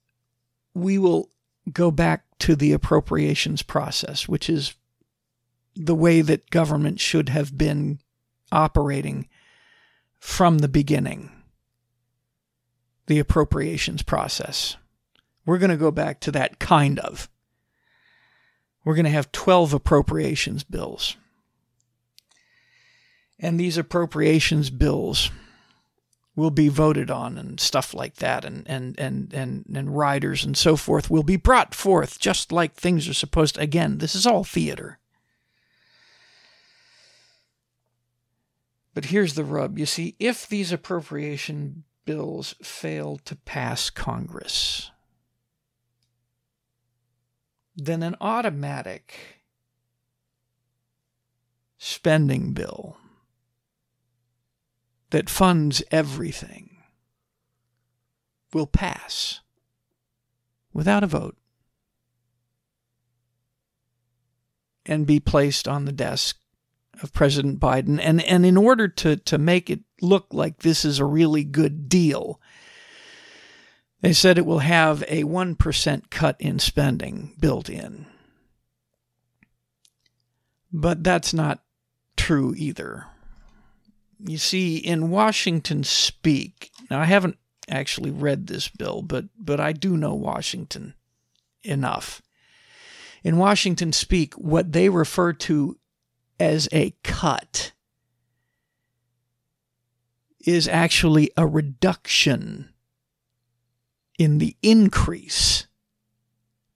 [0.75, 1.31] we will
[1.73, 4.75] go back to the appropriations process, which is
[5.75, 7.99] the way that government should have been
[8.51, 9.27] operating
[10.19, 11.31] from the beginning.
[13.07, 14.77] The appropriations process.
[15.45, 17.29] We're going to go back to that kind of.
[18.83, 21.17] We're going to have 12 appropriations bills.
[23.39, 25.31] And these appropriations bills
[26.37, 30.55] will be voted on and stuff like that and and and and, and riders and
[30.55, 33.61] so forth will be brought forth just like things are supposed to.
[33.61, 34.99] again this is all theater
[38.93, 44.89] but here's the rub you see if these appropriation bills fail to pass congress
[47.75, 49.43] then an automatic
[51.77, 52.97] spending bill
[55.09, 56.77] that funds everything
[58.53, 59.41] will pass
[60.73, 61.37] without a vote
[64.85, 66.39] and be placed on the desk
[67.01, 67.99] of President Biden.
[68.01, 71.89] And, and in order to, to make it look like this is a really good
[71.89, 72.39] deal,
[74.01, 78.05] they said it will have a 1% cut in spending built in.
[80.71, 81.63] But that's not
[82.15, 83.07] true either
[84.19, 87.37] you see, in Washington Speak, now I haven't
[87.69, 90.95] actually read this bill, but but I do know Washington
[91.63, 92.21] enough.
[93.23, 95.77] In Washington Speak, what they refer to
[96.39, 97.71] as a cut
[100.45, 102.69] is actually a reduction
[104.17, 105.67] in the increase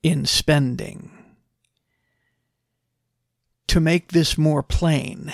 [0.03, 1.11] in spending.
[3.67, 5.31] To make this more plain,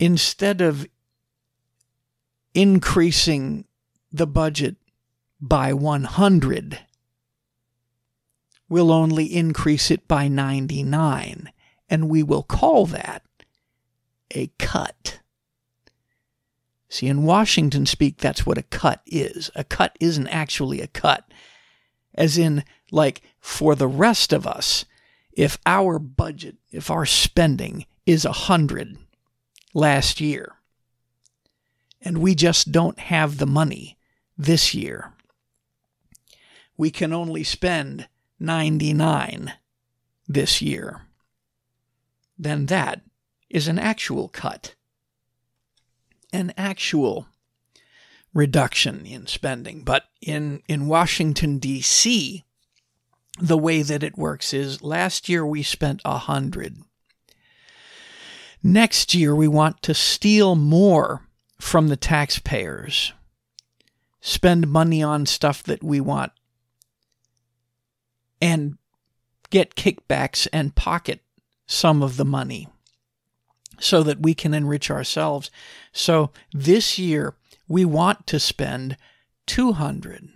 [0.00, 0.88] instead of
[2.52, 3.64] increasing
[4.10, 4.74] the budget
[5.40, 6.80] by 100,
[8.68, 11.52] we'll only increase it by 99,
[11.88, 13.22] and we will call that
[14.34, 15.20] a cut.
[16.88, 19.50] See, in Washington speak, that's what a cut is.
[19.54, 21.24] A cut isn't actually a cut.
[22.14, 24.84] As in, like, for the rest of us,
[25.32, 28.96] if our budget, if our spending is a hundred,
[29.74, 30.52] last year.
[32.00, 33.98] And we just don't have the money
[34.38, 35.12] this year.
[36.76, 38.08] We can only spend
[38.38, 39.52] 99
[40.28, 41.03] this year.
[42.38, 43.02] Then that
[43.48, 44.74] is an actual cut,
[46.32, 47.26] an actual
[48.32, 49.82] reduction in spending.
[49.82, 52.44] But in, in Washington, D.C.,
[53.40, 56.76] the way that it works is last year we spent a hundred
[58.66, 61.28] Next year, we want to steal more
[61.60, 63.12] from the taxpayers,
[64.22, 66.32] spend money on stuff that we want,
[68.40, 68.78] and
[69.50, 71.20] get kickbacks and pocket
[71.66, 72.68] some of the money
[73.78, 75.50] so that we can enrich ourselves.
[75.92, 77.34] So this year,
[77.68, 78.96] we want to spend
[79.46, 80.28] 200.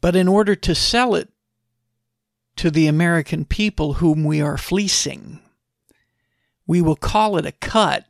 [0.00, 1.28] But in order to sell it
[2.56, 5.40] to the American people whom we are fleecing,
[6.66, 8.06] we will call it a cut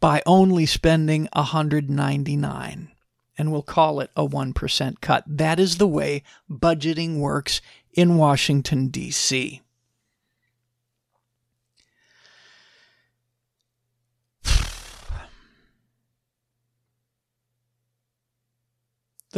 [0.00, 2.90] by only spending 199
[3.36, 5.24] and we'll call it a 1% cut.
[5.26, 7.60] That is the way budgeting works
[7.92, 9.62] in Washington D.C.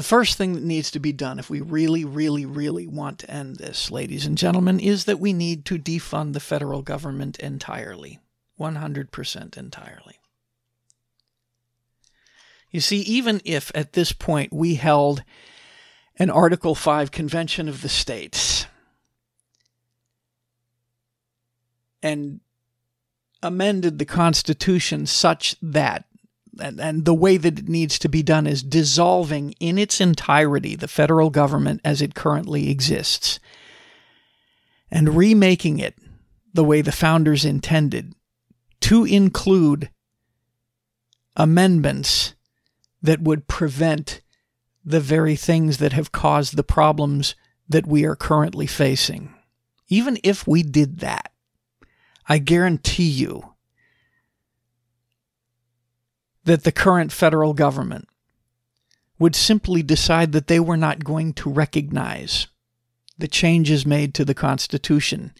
[0.01, 3.31] The first thing that needs to be done if we really, really, really want to
[3.31, 8.19] end this, ladies and gentlemen, is that we need to defund the federal government entirely.
[8.59, 10.19] 100% entirely.
[12.71, 15.23] You see, even if at this point we held
[16.17, 18.67] an Article 5 convention of the states
[22.03, 22.41] and
[23.43, 26.07] amended the Constitution such that
[26.61, 30.77] and, and the way that it needs to be done is dissolving in its entirety
[30.77, 33.41] the federal government as it currently exists
[34.91, 35.97] and remaking it
[36.53, 38.15] the way the founders intended
[38.81, 39.91] to include
[41.37, 42.35] amendments
[43.03, 44.21] that would prevent
[44.85, 47.35] the very things that have caused the problems
[47.69, 49.35] that we are currently facing.
[49.89, 51.33] Even if we did that,
[52.29, 53.50] I guarantee you
[56.45, 58.09] that the current federal government
[59.19, 62.47] would simply decide that they were not going to recognize
[63.19, 65.33] the changes made to the Constitution,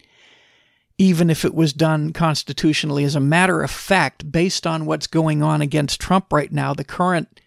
[0.97, 3.03] even if it was done constitutionally.
[3.03, 6.83] As a matter of fact, based on what's going on against Trump right now, the
[6.83, 7.39] current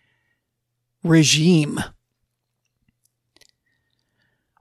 [1.04, 1.80] regime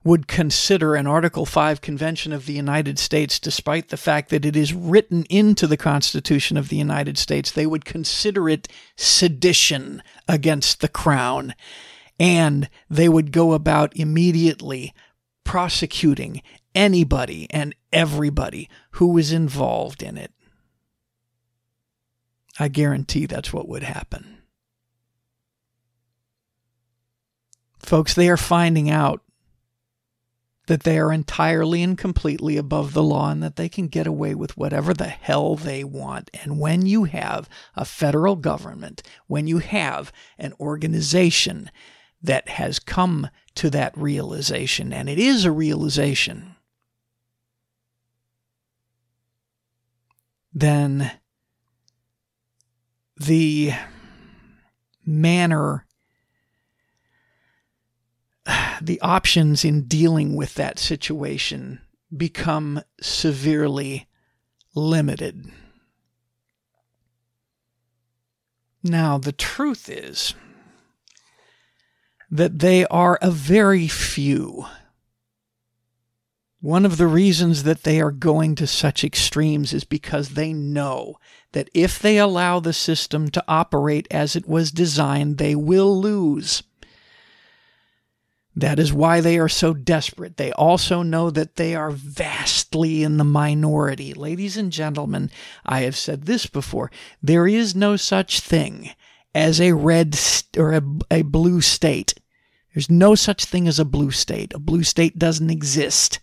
[0.03, 4.55] would consider an Article 5 Convention of the United States, despite the fact that it
[4.55, 10.81] is written into the Constitution of the United States, they would consider it sedition against
[10.81, 11.55] the crown.
[12.19, 14.93] And they would go about immediately
[15.43, 16.41] prosecuting
[16.75, 20.31] anybody and everybody who was involved in it.
[22.59, 24.37] I guarantee that's what would happen.
[27.79, 29.22] Folks, they are finding out
[30.67, 34.33] that they are entirely and completely above the law and that they can get away
[34.33, 36.31] with whatever the hell they want.
[36.41, 41.69] And when you have a federal government, when you have an organization
[42.21, 46.55] that has come to that realization, and it is a realization,
[50.53, 51.11] then
[53.17, 53.73] the
[55.05, 55.85] manner
[58.85, 61.79] the options in dealing with that situation
[62.15, 64.07] become severely
[64.75, 65.51] limited.
[68.83, 70.35] Now, the truth is
[72.29, 74.65] that they are a very few.
[76.59, 81.17] One of the reasons that they are going to such extremes is because they know
[81.53, 86.63] that if they allow the system to operate as it was designed, they will lose.
[88.55, 90.37] That is why they are so desperate.
[90.37, 94.13] They also know that they are vastly in the minority.
[94.13, 95.31] Ladies and gentlemen,
[95.65, 96.91] I have said this before.
[97.21, 98.91] There is no such thing
[99.33, 102.13] as a red st- or a, a blue state.
[102.73, 104.53] There's no such thing as a blue state.
[104.53, 106.19] A blue state doesn't exist.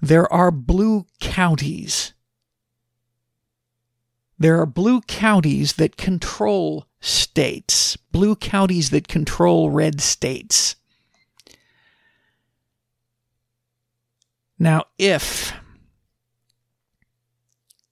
[0.00, 2.12] There are blue counties.
[4.38, 10.76] There are blue counties that control states, blue counties that control red states.
[14.58, 15.52] Now, if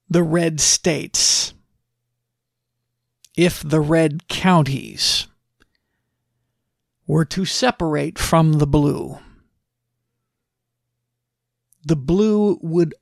[0.08, 1.52] the red states,
[3.36, 5.26] if the red counties
[7.06, 9.18] were to separate from the blue,
[11.84, 12.94] the blue would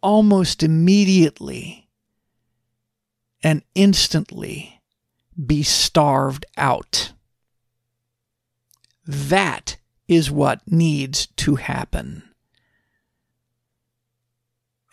[0.00, 1.88] almost immediately
[3.42, 4.73] and instantly
[5.42, 7.12] be starved out.
[9.06, 9.76] That
[10.06, 12.22] is what needs to happen.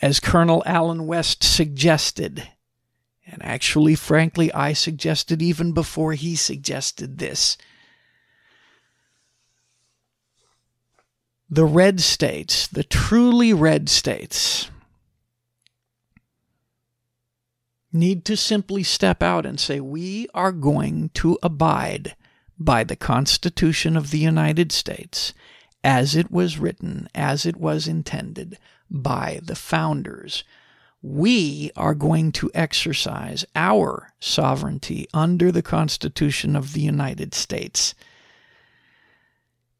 [0.01, 2.47] As Colonel Allen West suggested,
[3.25, 7.57] and actually, frankly, I suggested even before he suggested this.
[11.49, 14.70] The red states, the truly red states,
[17.93, 22.15] need to simply step out and say, We are going to abide
[22.57, 25.33] by the Constitution of the United States
[25.83, 28.57] as it was written, as it was intended
[28.89, 30.43] by the founders.
[31.01, 37.95] We are going to exercise our sovereignty under the Constitution of the United States.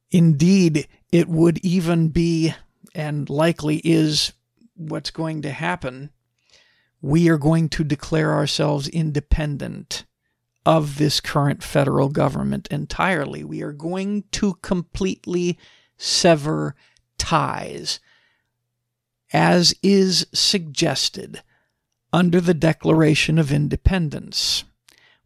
[0.10, 2.56] Indeed, it would even be,
[2.96, 4.34] and likely is,
[4.76, 6.10] what's going to happen
[7.02, 10.06] we are going to declare ourselves independent
[10.66, 13.44] of this current federal government entirely.
[13.44, 15.58] We are going to completely
[15.98, 16.76] sever
[17.18, 18.00] ties,
[19.34, 21.42] as is suggested
[22.14, 24.64] under the Declaration of Independence.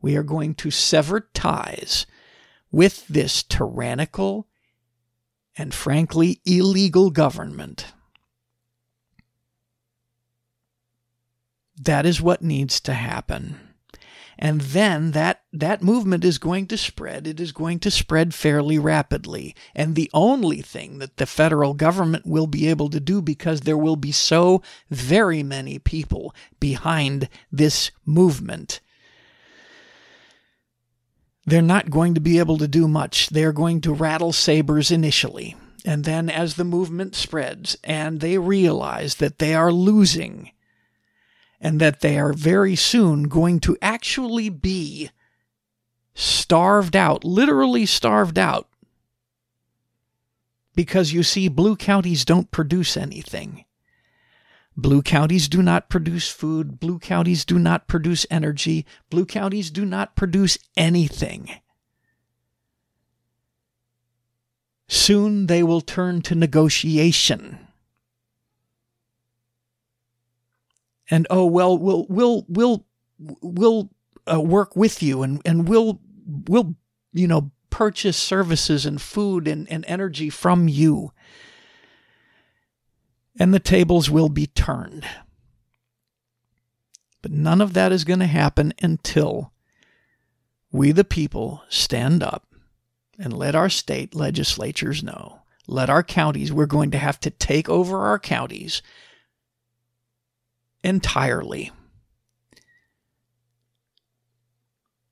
[0.02, 2.06] We are going to sever ties
[2.72, 4.48] with this tyrannical
[5.58, 7.88] and frankly illegal government.
[11.78, 13.60] That is what needs to happen.
[14.38, 17.26] And then that, that movement is going to spread.
[17.26, 19.56] It is going to spread fairly rapidly.
[19.74, 23.78] And the only thing that the federal government will be able to do, because there
[23.78, 28.82] will be so very many people behind this movement,
[31.46, 33.30] they're not going to be able to do much.
[33.30, 35.56] They're going to rattle sabers initially.
[35.86, 40.50] And then, as the movement spreads and they realize that they are losing,
[41.66, 45.10] and that they are very soon going to actually be
[46.14, 48.70] starved out, literally starved out.
[50.76, 53.66] Because you see, blue counties don't produce anything.
[54.78, 56.80] Blue counties do not produce food.
[56.80, 58.86] Blue counties do not produce energy.
[59.10, 61.50] Blue counties do not produce anything.
[64.88, 67.65] Soon they will turn to negotiation.
[71.10, 72.86] And oh well, we'll we'll we'll
[73.20, 73.90] we'll
[74.32, 76.00] uh, work with you, and and we'll
[76.48, 76.76] we'll
[77.14, 81.12] you know purchase services and food and, and energy from you.
[83.38, 85.06] And the tables will be turned.
[87.22, 89.52] But none of that is going to happen until
[90.72, 92.48] we, the people, stand up
[93.20, 95.42] and let our state legislatures know.
[95.68, 98.82] Let our counties, we're going to have to take over our counties
[100.86, 101.72] entirely.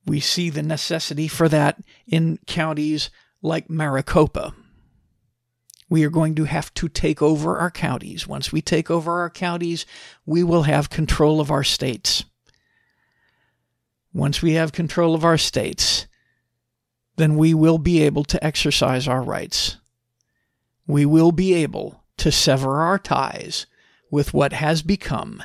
[0.06, 3.10] We see the necessity for that in counties
[3.42, 4.54] like Maricopa.
[5.90, 8.28] We are going to have to take over our counties.
[8.28, 9.86] Once we take over our counties,
[10.26, 12.24] we will have control of our states.
[14.14, 16.06] Once we have control of our states,
[17.16, 19.78] then we will be able to exercise our rights.
[20.86, 23.66] We will be able to sever our ties
[24.12, 25.42] with what has become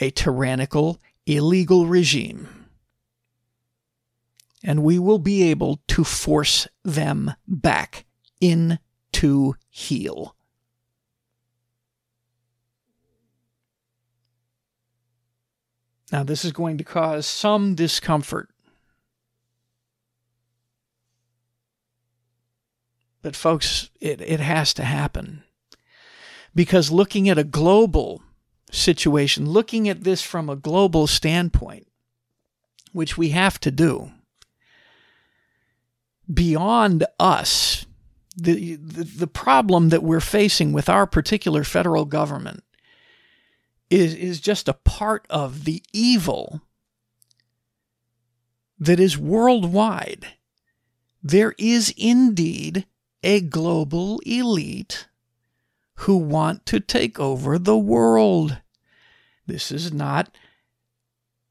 [0.00, 2.64] a tyrannical, illegal regime
[4.64, 8.06] and we will be able to force them back
[8.40, 8.78] in
[9.12, 10.34] to heel.
[16.10, 18.48] Now, this is going to cause some discomfort.
[23.20, 25.42] But, folks, it, it has to happen.
[26.54, 28.22] Because looking at a global
[28.74, 31.86] situation, looking at this from a global standpoint,
[32.92, 34.10] which we have to do,
[36.32, 37.86] beyond us.
[38.36, 42.64] The, the, the problem that we're facing with our particular federal government
[43.90, 46.62] is, is just a part of the evil
[48.78, 50.26] that is worldwide.
[51.22, 52.86] There is indeed
[53.22, 55.06] a global elite
[55.98, 58.58] who want to take over the world.
[59.46, 60.34] This is not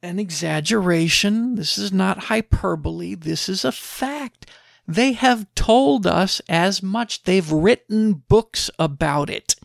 [0.01, 1.55] an exaggeration.
[1.55, 3.15] This is not hyperbole.
[3.15, 4.49] This is a fact.
[4.87, 7.23] They have told us as much.
[7.23, 9.55] They've written books about it.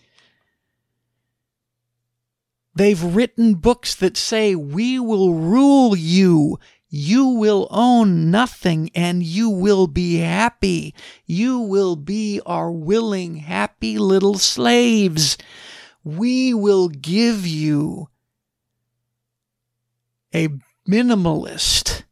[2.75, 6.61] They've written books that say, We will rule you.
[6.89, 10.95] You will own nothing and you will be happy.
[11.27, 15.37] You will be our willing, happy little slaves.
[16.03, 18.09] We will give you
[20.35, 20.49] a
[20.89, 22.05] minimalist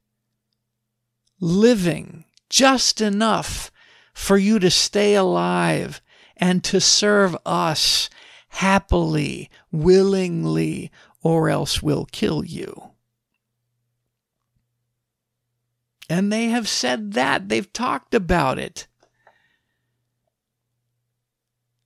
[1.40, 3.70] living just enough
[4.14, 6.00] for you to stay alive
[6.36, 8.08] and to serve us
[8.48, 10.90] happily, willingly,
[11.22, 12.90] or else we'll kill you.
[16.08, 17.48] And they have said that.
[17.48, 18.86] They've talked about it.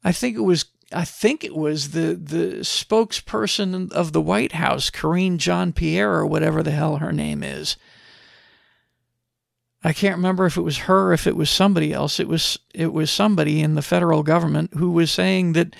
[0.04, 4.90] I think it was I think it was the the spokesperson of the White House,
[4.90, 7.76] Karine Jean Pierre or whatever the hell her name is.
[9.82, 12.20] I can't remember if it was her, if it was somebody else.
[12.20, 15.74] It was it was somebody in the federal government who was saying that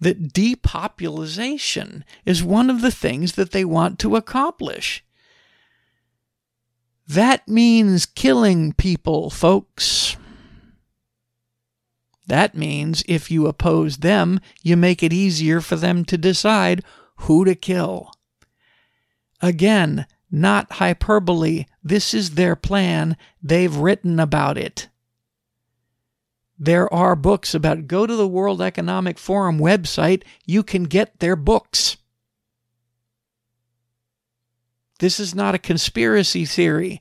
[0.00, 5.04] that depopulation is one of the things that they want to accomplish.
[7.06, 10.17] That means killing people, folks.
[12.28, 16.84] That means if you oppose them, you make it easier for them to decide
[17.22, 18.12] who to kill.
[19.40, 21.64] Again, not hyperbole.
[21.82, 23.16] This is their plan.
[23.42, 24.88] They've written about it.
[26.58, 30.22] There are books about go to the World Economic Forum website.
[30.44, 31.96] You can get their books.
[34.98, 37.00] This is not a conspiracy theory.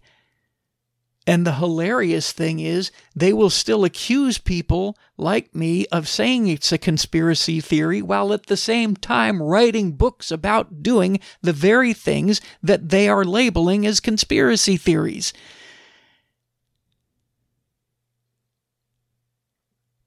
[1.28, 6.72] And the hilarious thing is, they will still accuse people like me of saying it's
[6.72, 12.40] a conspiracy theory while at the same time writing books about doing the very things
[12.64, 15.34] that they are labeling as conspiracy theories.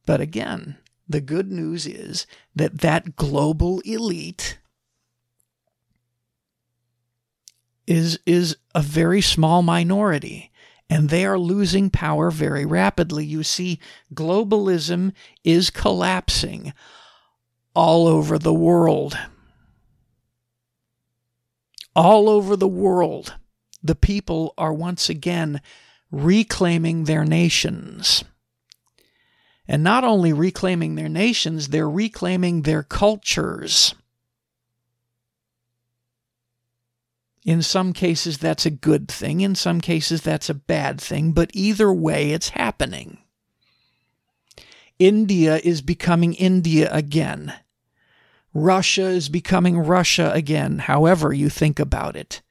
[0.07, 4.59] But again, the good news is that that global elite
[7.87, 10.50] is, is a very small minority
[10.91, 13.25] and they are losing power very rapidly.
[13.25, 13.79] You see,
[14.13, 15.13] globalism
[15.45, 16.75] is collapsing
[17.75, 19.17] all over the world.
[21.95, 23.37] All over the world,
[23.83, 25.61] the people are once again
[26.11, 28.25] reclaiming their nations.
[29.69, 33.95] And not only reclaiming their nations, they're reclaiming their cultures.
[37.45, 39.41] In some cases, that's a good thing.
[39.41, 41.33] In some cases, that's a bad thing.
[41.33, 43.19] But either way, it's happening.
[44.99, 47.55] India is becoming India again.
[48.53, 52.43] Russia is becoming Russia again, however you think about it.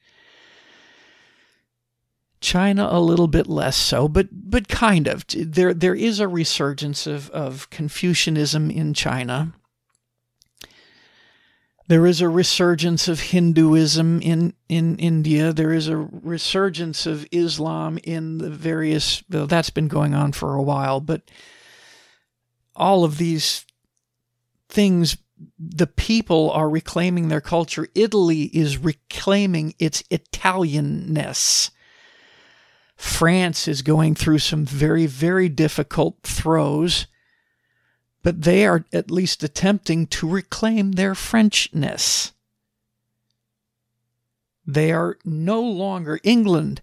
[2.41, 5.25] China a little bit less so, but but kind of.
[5.27, 9.53] There there is a resurgence of, of Confucianism in China.
[11.89, 15.51] There is a resurgence of Hinduism in, in India.
[15.51, 20.53] There is a resurgence of Islam in the various, well, that's been going on for
[20.53, 21.23] a while, but
[22.75, 23.65] all of these
[24.69, 25.17] things,
[25.57, 27.87] the people are reclaiming their culture.
[27.95, 31.71] Italy is reclaiming its Italianness.
[32.97, 37.07] France is going through some very, very difficult throes
[38.21, 42.33] but they are at least attempting to reclaim their Frenchness.
[44.65, 46.81] They are no longer, England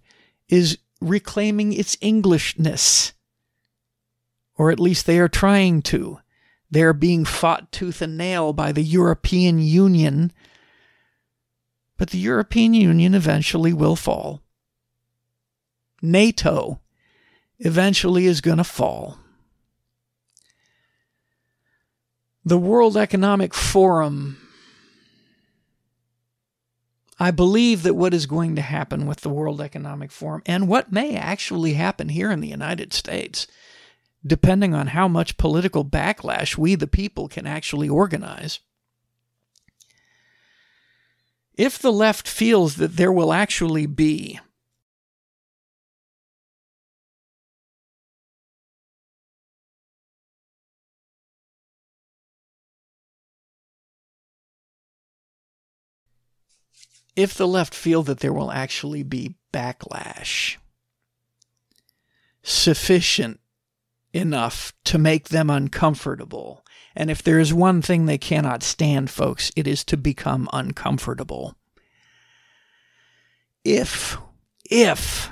[0.49, 3.12] is reclaiming its Englishness,
[4.57, 6.18] or at least they are trying to.
[6.70, 10.32] They are being fought tooth and nail by the European Union,
[11.97, 14.43] but the European Union eventually will fall.
[16.03, 16.80] NATO
[17.59, 19.18] eventually is going to fall.
[22.47, 24.38] The World Economic Forum.
[27.18, 30.92] I believe that what is going to happen with the World Economic Forum and what
[30.92, 33.49] may actually happen here in the United States,
[34.24, 38.61] depending on how much political backlash we, the people, can actually organize.
[41.55, 44.38] If the left feels that there will actually be
[57.16, 60.58] if the left feel that there will actually be backlash
[62.42, 63.40] sufficient
[64.12, 66.64] enough to make them uncomfortable.
[66.94, 71.56] And if there is one thing they cannot stand, folks, it is to become uncomfortable.
[73.64, 74.16] If,
[74.70, 75.30] if,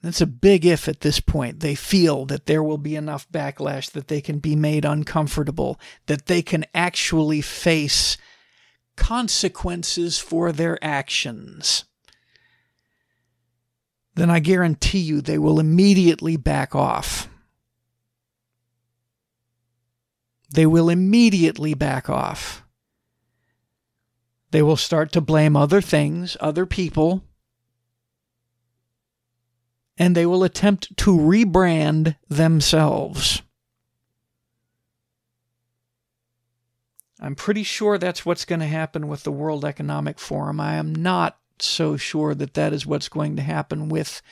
[0.00, 3.90] that's a big if at this point, they feel that there will be enough backlash
[3.90, 8.16] that they can be made uncomfortable, that they can actually face
[8.98, 11.84] consequences for their actions,
[14.16, 17.28] then I guarantee you they will immediately back off.
[20.50, 22.64] They will immediately back off.
[24.50, 27.22] They will start to blame other things, other people,
[29.96, 33.42] and they will attempt to rebrand themselves.
[37.20, 40.60] I'm pretty sure that's what's going to happen with the World Economic Forum.
[40.60, 44.22] I am not so sure that that is what's going to happen with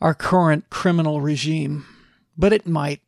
[0.00, 1.84] our current criminal regime,
[2.38, 3.02] but it might.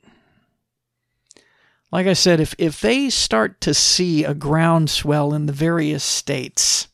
[1.90, 6.88] Like I said, if, if they start to see a groundswell in the various states,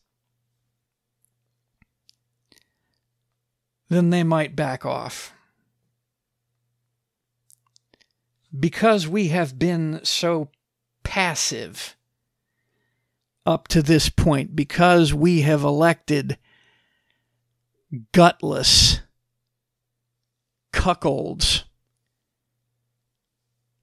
[3.89, 5.33] then they might back off.
[8.57, 10.49] Because we have been so
[11.09, 11.97] passive
[13.43, 16.37] up to this point because we have elected
[18.11, 18.99] gutless
[20.71, 21.63] cuckolds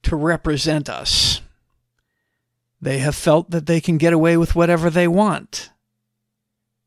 [0.05, 1.41] to represent us.
[2.81, 5.71] They have felt that they can get away with whatever they want.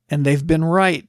[0.08, 1.06] And they've been right.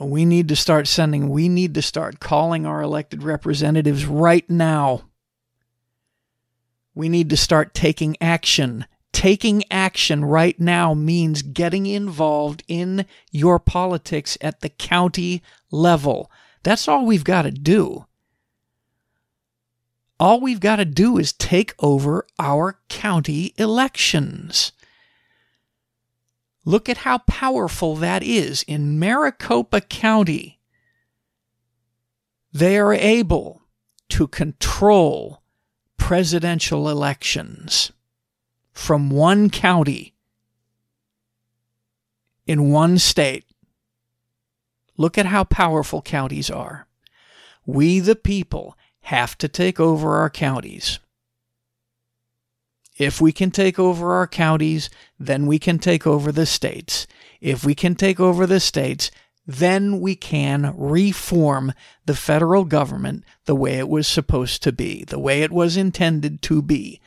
[0.00, 5.07] We need to start sending, we need to start calling our elected representatives right now
[6.94, 8.86] we need to start taking action.
[9.12, 16.30] Taking action right now means getting involved in your politics at the county level.
[16.62, 18.06] That's all we've got to do.
[20.20, 24.72] All we've got to do is take over our county elections.
[26.64, 28.62] Look at how powerful that is.
[28.64, 30.60] In Maricopa County,
[32.52, 33.62] they are able
[34.10, 35.42] to control
[36.08, 37.92] presidential elections
[38.72, 40.14] from one county
[42.46, 43.44] in one state.
[44.96, 46.86] Look at how powerful counties are.
[47.66, 50.98] We, the people, have to take over our counties.
[52.96, 54.88] If we can take over our counties,
[55.20, 57.06] then we can take over the states.
[57.42, 59.10] If we can take over the states,
[59.50, 61.72] then we can reform
[62.04, 66.42] the federal government the way it was supposed to be, the way it was intended
[66.42, 67.00] to be.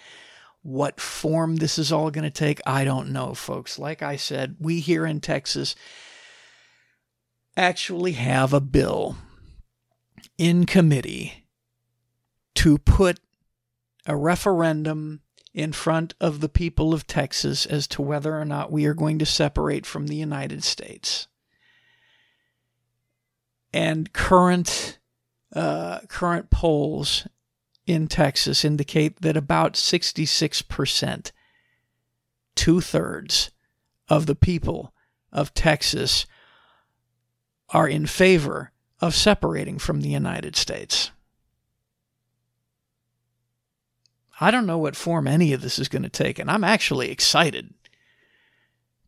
[0.64, 3.78] What form this is all going to take, I don't know, folks.
[3.78, 5.76] Like I said, we here in Texas
[7.56, 9.18] actually have a bill
[10.39, 11.46] in committee
[12.56, 13.20] to put
[14.08, 15.22] a referendum
[15.54, 19.20] in front of the people of Texas as to whether or not we are going
[19.20, 21.28] to separate from the United States.
[23.74, 24.99] And current
[25.53, 27.28] uh, current polls
[27.86, 31.32] in Texas indicate that about 66%,
[32.55, 33.51] two thirds
[34.07, 34.93] of the people
[35.32, 36.26] of Texas
[37.69, 41.11] are in favor of separating from the United States.
[44.39, 47.11] I don't know what form any of this is going to take, and I'm actually
[47.11, 47.74] excited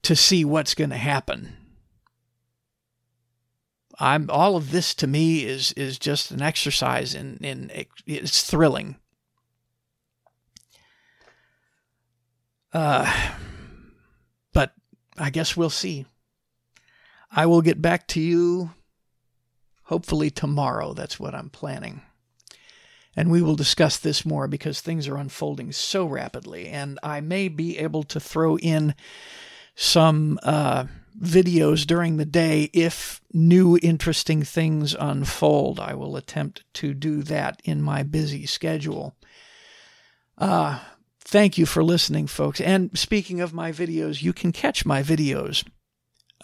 [0.03, 1.57] to see what's going to happen.
[3.99, 7.71] I'm all of this to me is is just an exercise in in
[8.05, 8.97] it's thrilling.
[12.73, 13.31] Uh,
[14.51, 14.73] but
[15.17, 16.05] I guess we'll see.
[17.31, 18.71] I will get back to you
[19.83, 20.93] hopefully tomorrow.
[20.93, 22.01] That's what I'm planning.
[23.15, 26.67] And we will discuss this more because things are unfolding so rapidly.
[26.67, 28.95] And I may be able to throw in
[29.75, 30.85] some uh,
[31.19, 35.79] videos during the day if new interesting things unfold.
[35.79, 39.15] I will attempt to do that in my busy schedule.
[40.37, 40.79] Uh,
[41.21, 42.59] thank you for listening, folks.
[42.59, 45.63] And speaking of my videos, you can catch my videos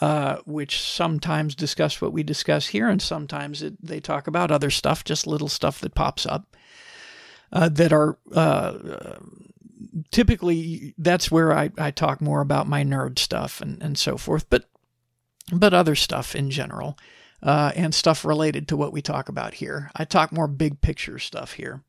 [0.01, 4.69] uh, which sometimes discuss what we discuss here, and sometimes it, they talk about other
[4.69, 6.55] stuff, just little stuff that pops up
[7.51, 9.17] uh, that are uh,
[10.11, 14.49] typically that's where I, I talk more about my nerd stuff and, and so forth,
[14.49, 14.65] but
[15.51, 16.97] but other stuff in general.
[17.41, 19.89] Uh, and stuff related to what we talk about here.
[19.95, 21.85] I talk more big picture stuff here.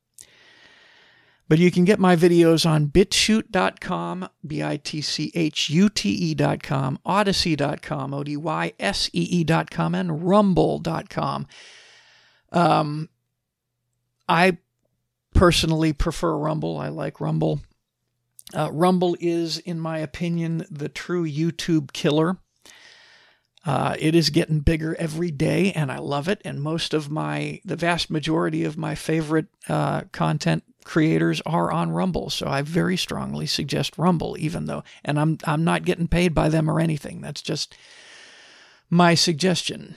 [1.51, 6.09] But you can get my videos on bitchute.com, B I T C H U T
[6.09, 11.49] E.com, odysee.com, O D Y S E E.com, and rumble.com.
[12.53, 13.09] Um,
[14.29, 14.59] I
[15.35, 16.79] personally prefer Rumble.
[16.79, 17.59] I like Rumble.
[18.55, 22.39] Uh, Rumble is, in my opinion, the true YouTube killer.
[23.65, 26.41] Uh, it is getting bigger every day, and I love it.
[26.45, 31.93] And most of my, the vast majority of my favorite uh, content creators are on
[31.93, 32.31] Rumble.
[32.31, 36.49] So I very strongly suggest Rumble, even though, and I'm I'm not getting paid by
[36.49, 37.21] them or anything.
[37.21, 37.77] That's just
[38.89, 39.97] my suggestion.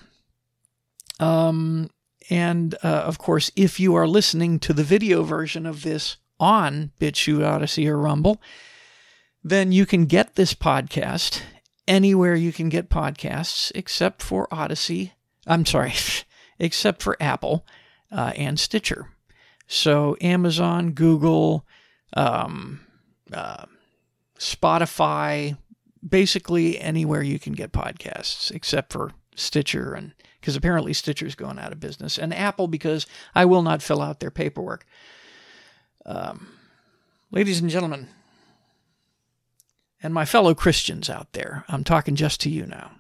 [1.20, 1.90] Um,
[2.30, 6.92] and uh, of course, if you are listening to the video version of this on
[7.00, 8.42] BitChute, Odysee, or Rumble,
[9.44, 11.42] then you can get this podcast
[11.88, 15.14] anywhere you can get podcasts, except for Odysee.
[15.48, 15.94] I'm sorry,
[16.60, 17.66] except for Apple
[18.12, 19.08] uh, and Stitcher.
[19.68, 21.66] So Amazon, Google,
[22.16, 22.82] um,
[23.32, 23.66] uh,
[24.38, 25.58] Spotify,
[26.08, 31.72] basically anywhere you can get podcasts, except for Stitcher, and because apparently Stitcher's going out
[31.72, 34.86] of business, and Apple because I will not fill out their paperwork.
[36.06, 36.48] Um,
[37.32, 38.08] ladies and gentlemen,
[40.02, 42.92] and my fellow Christians out there, I'm talking just to you now.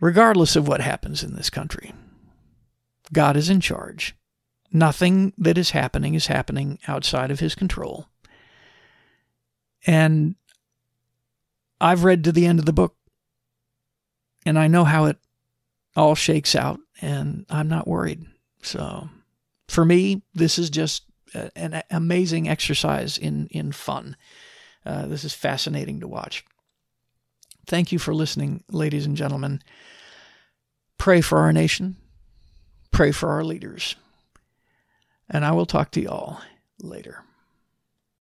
[0.00, 1.94] Regardless of what happens in this country,
[3.12, 4.14] God is in charge.
[4.70, 8.06] Nothing that is happening is happening outside of his control.
[9.86, 10.34] And
[11.80, 12.96] I've read to the end of the book,
[14.44, 15.16] and I know how it
[15.94, 18.26] all shakes out, and I'm not worried.
[18.60, 19.08] So
[19.68, 21.04] for me, this is just
[21.34, 24.16] an amazing exercise in, in fun.
[24.84, 26.44] Uh, this is fascinating to watch.
[27.66, 29.60] Thank you for listening, ladies and gentlemen.
[30.98, 31.96] Pray for our nation.
[32.92, 33.96] Pray for our leaders
[35.28, 36.40] and I will talk to you all
[36.80, 37.25] later.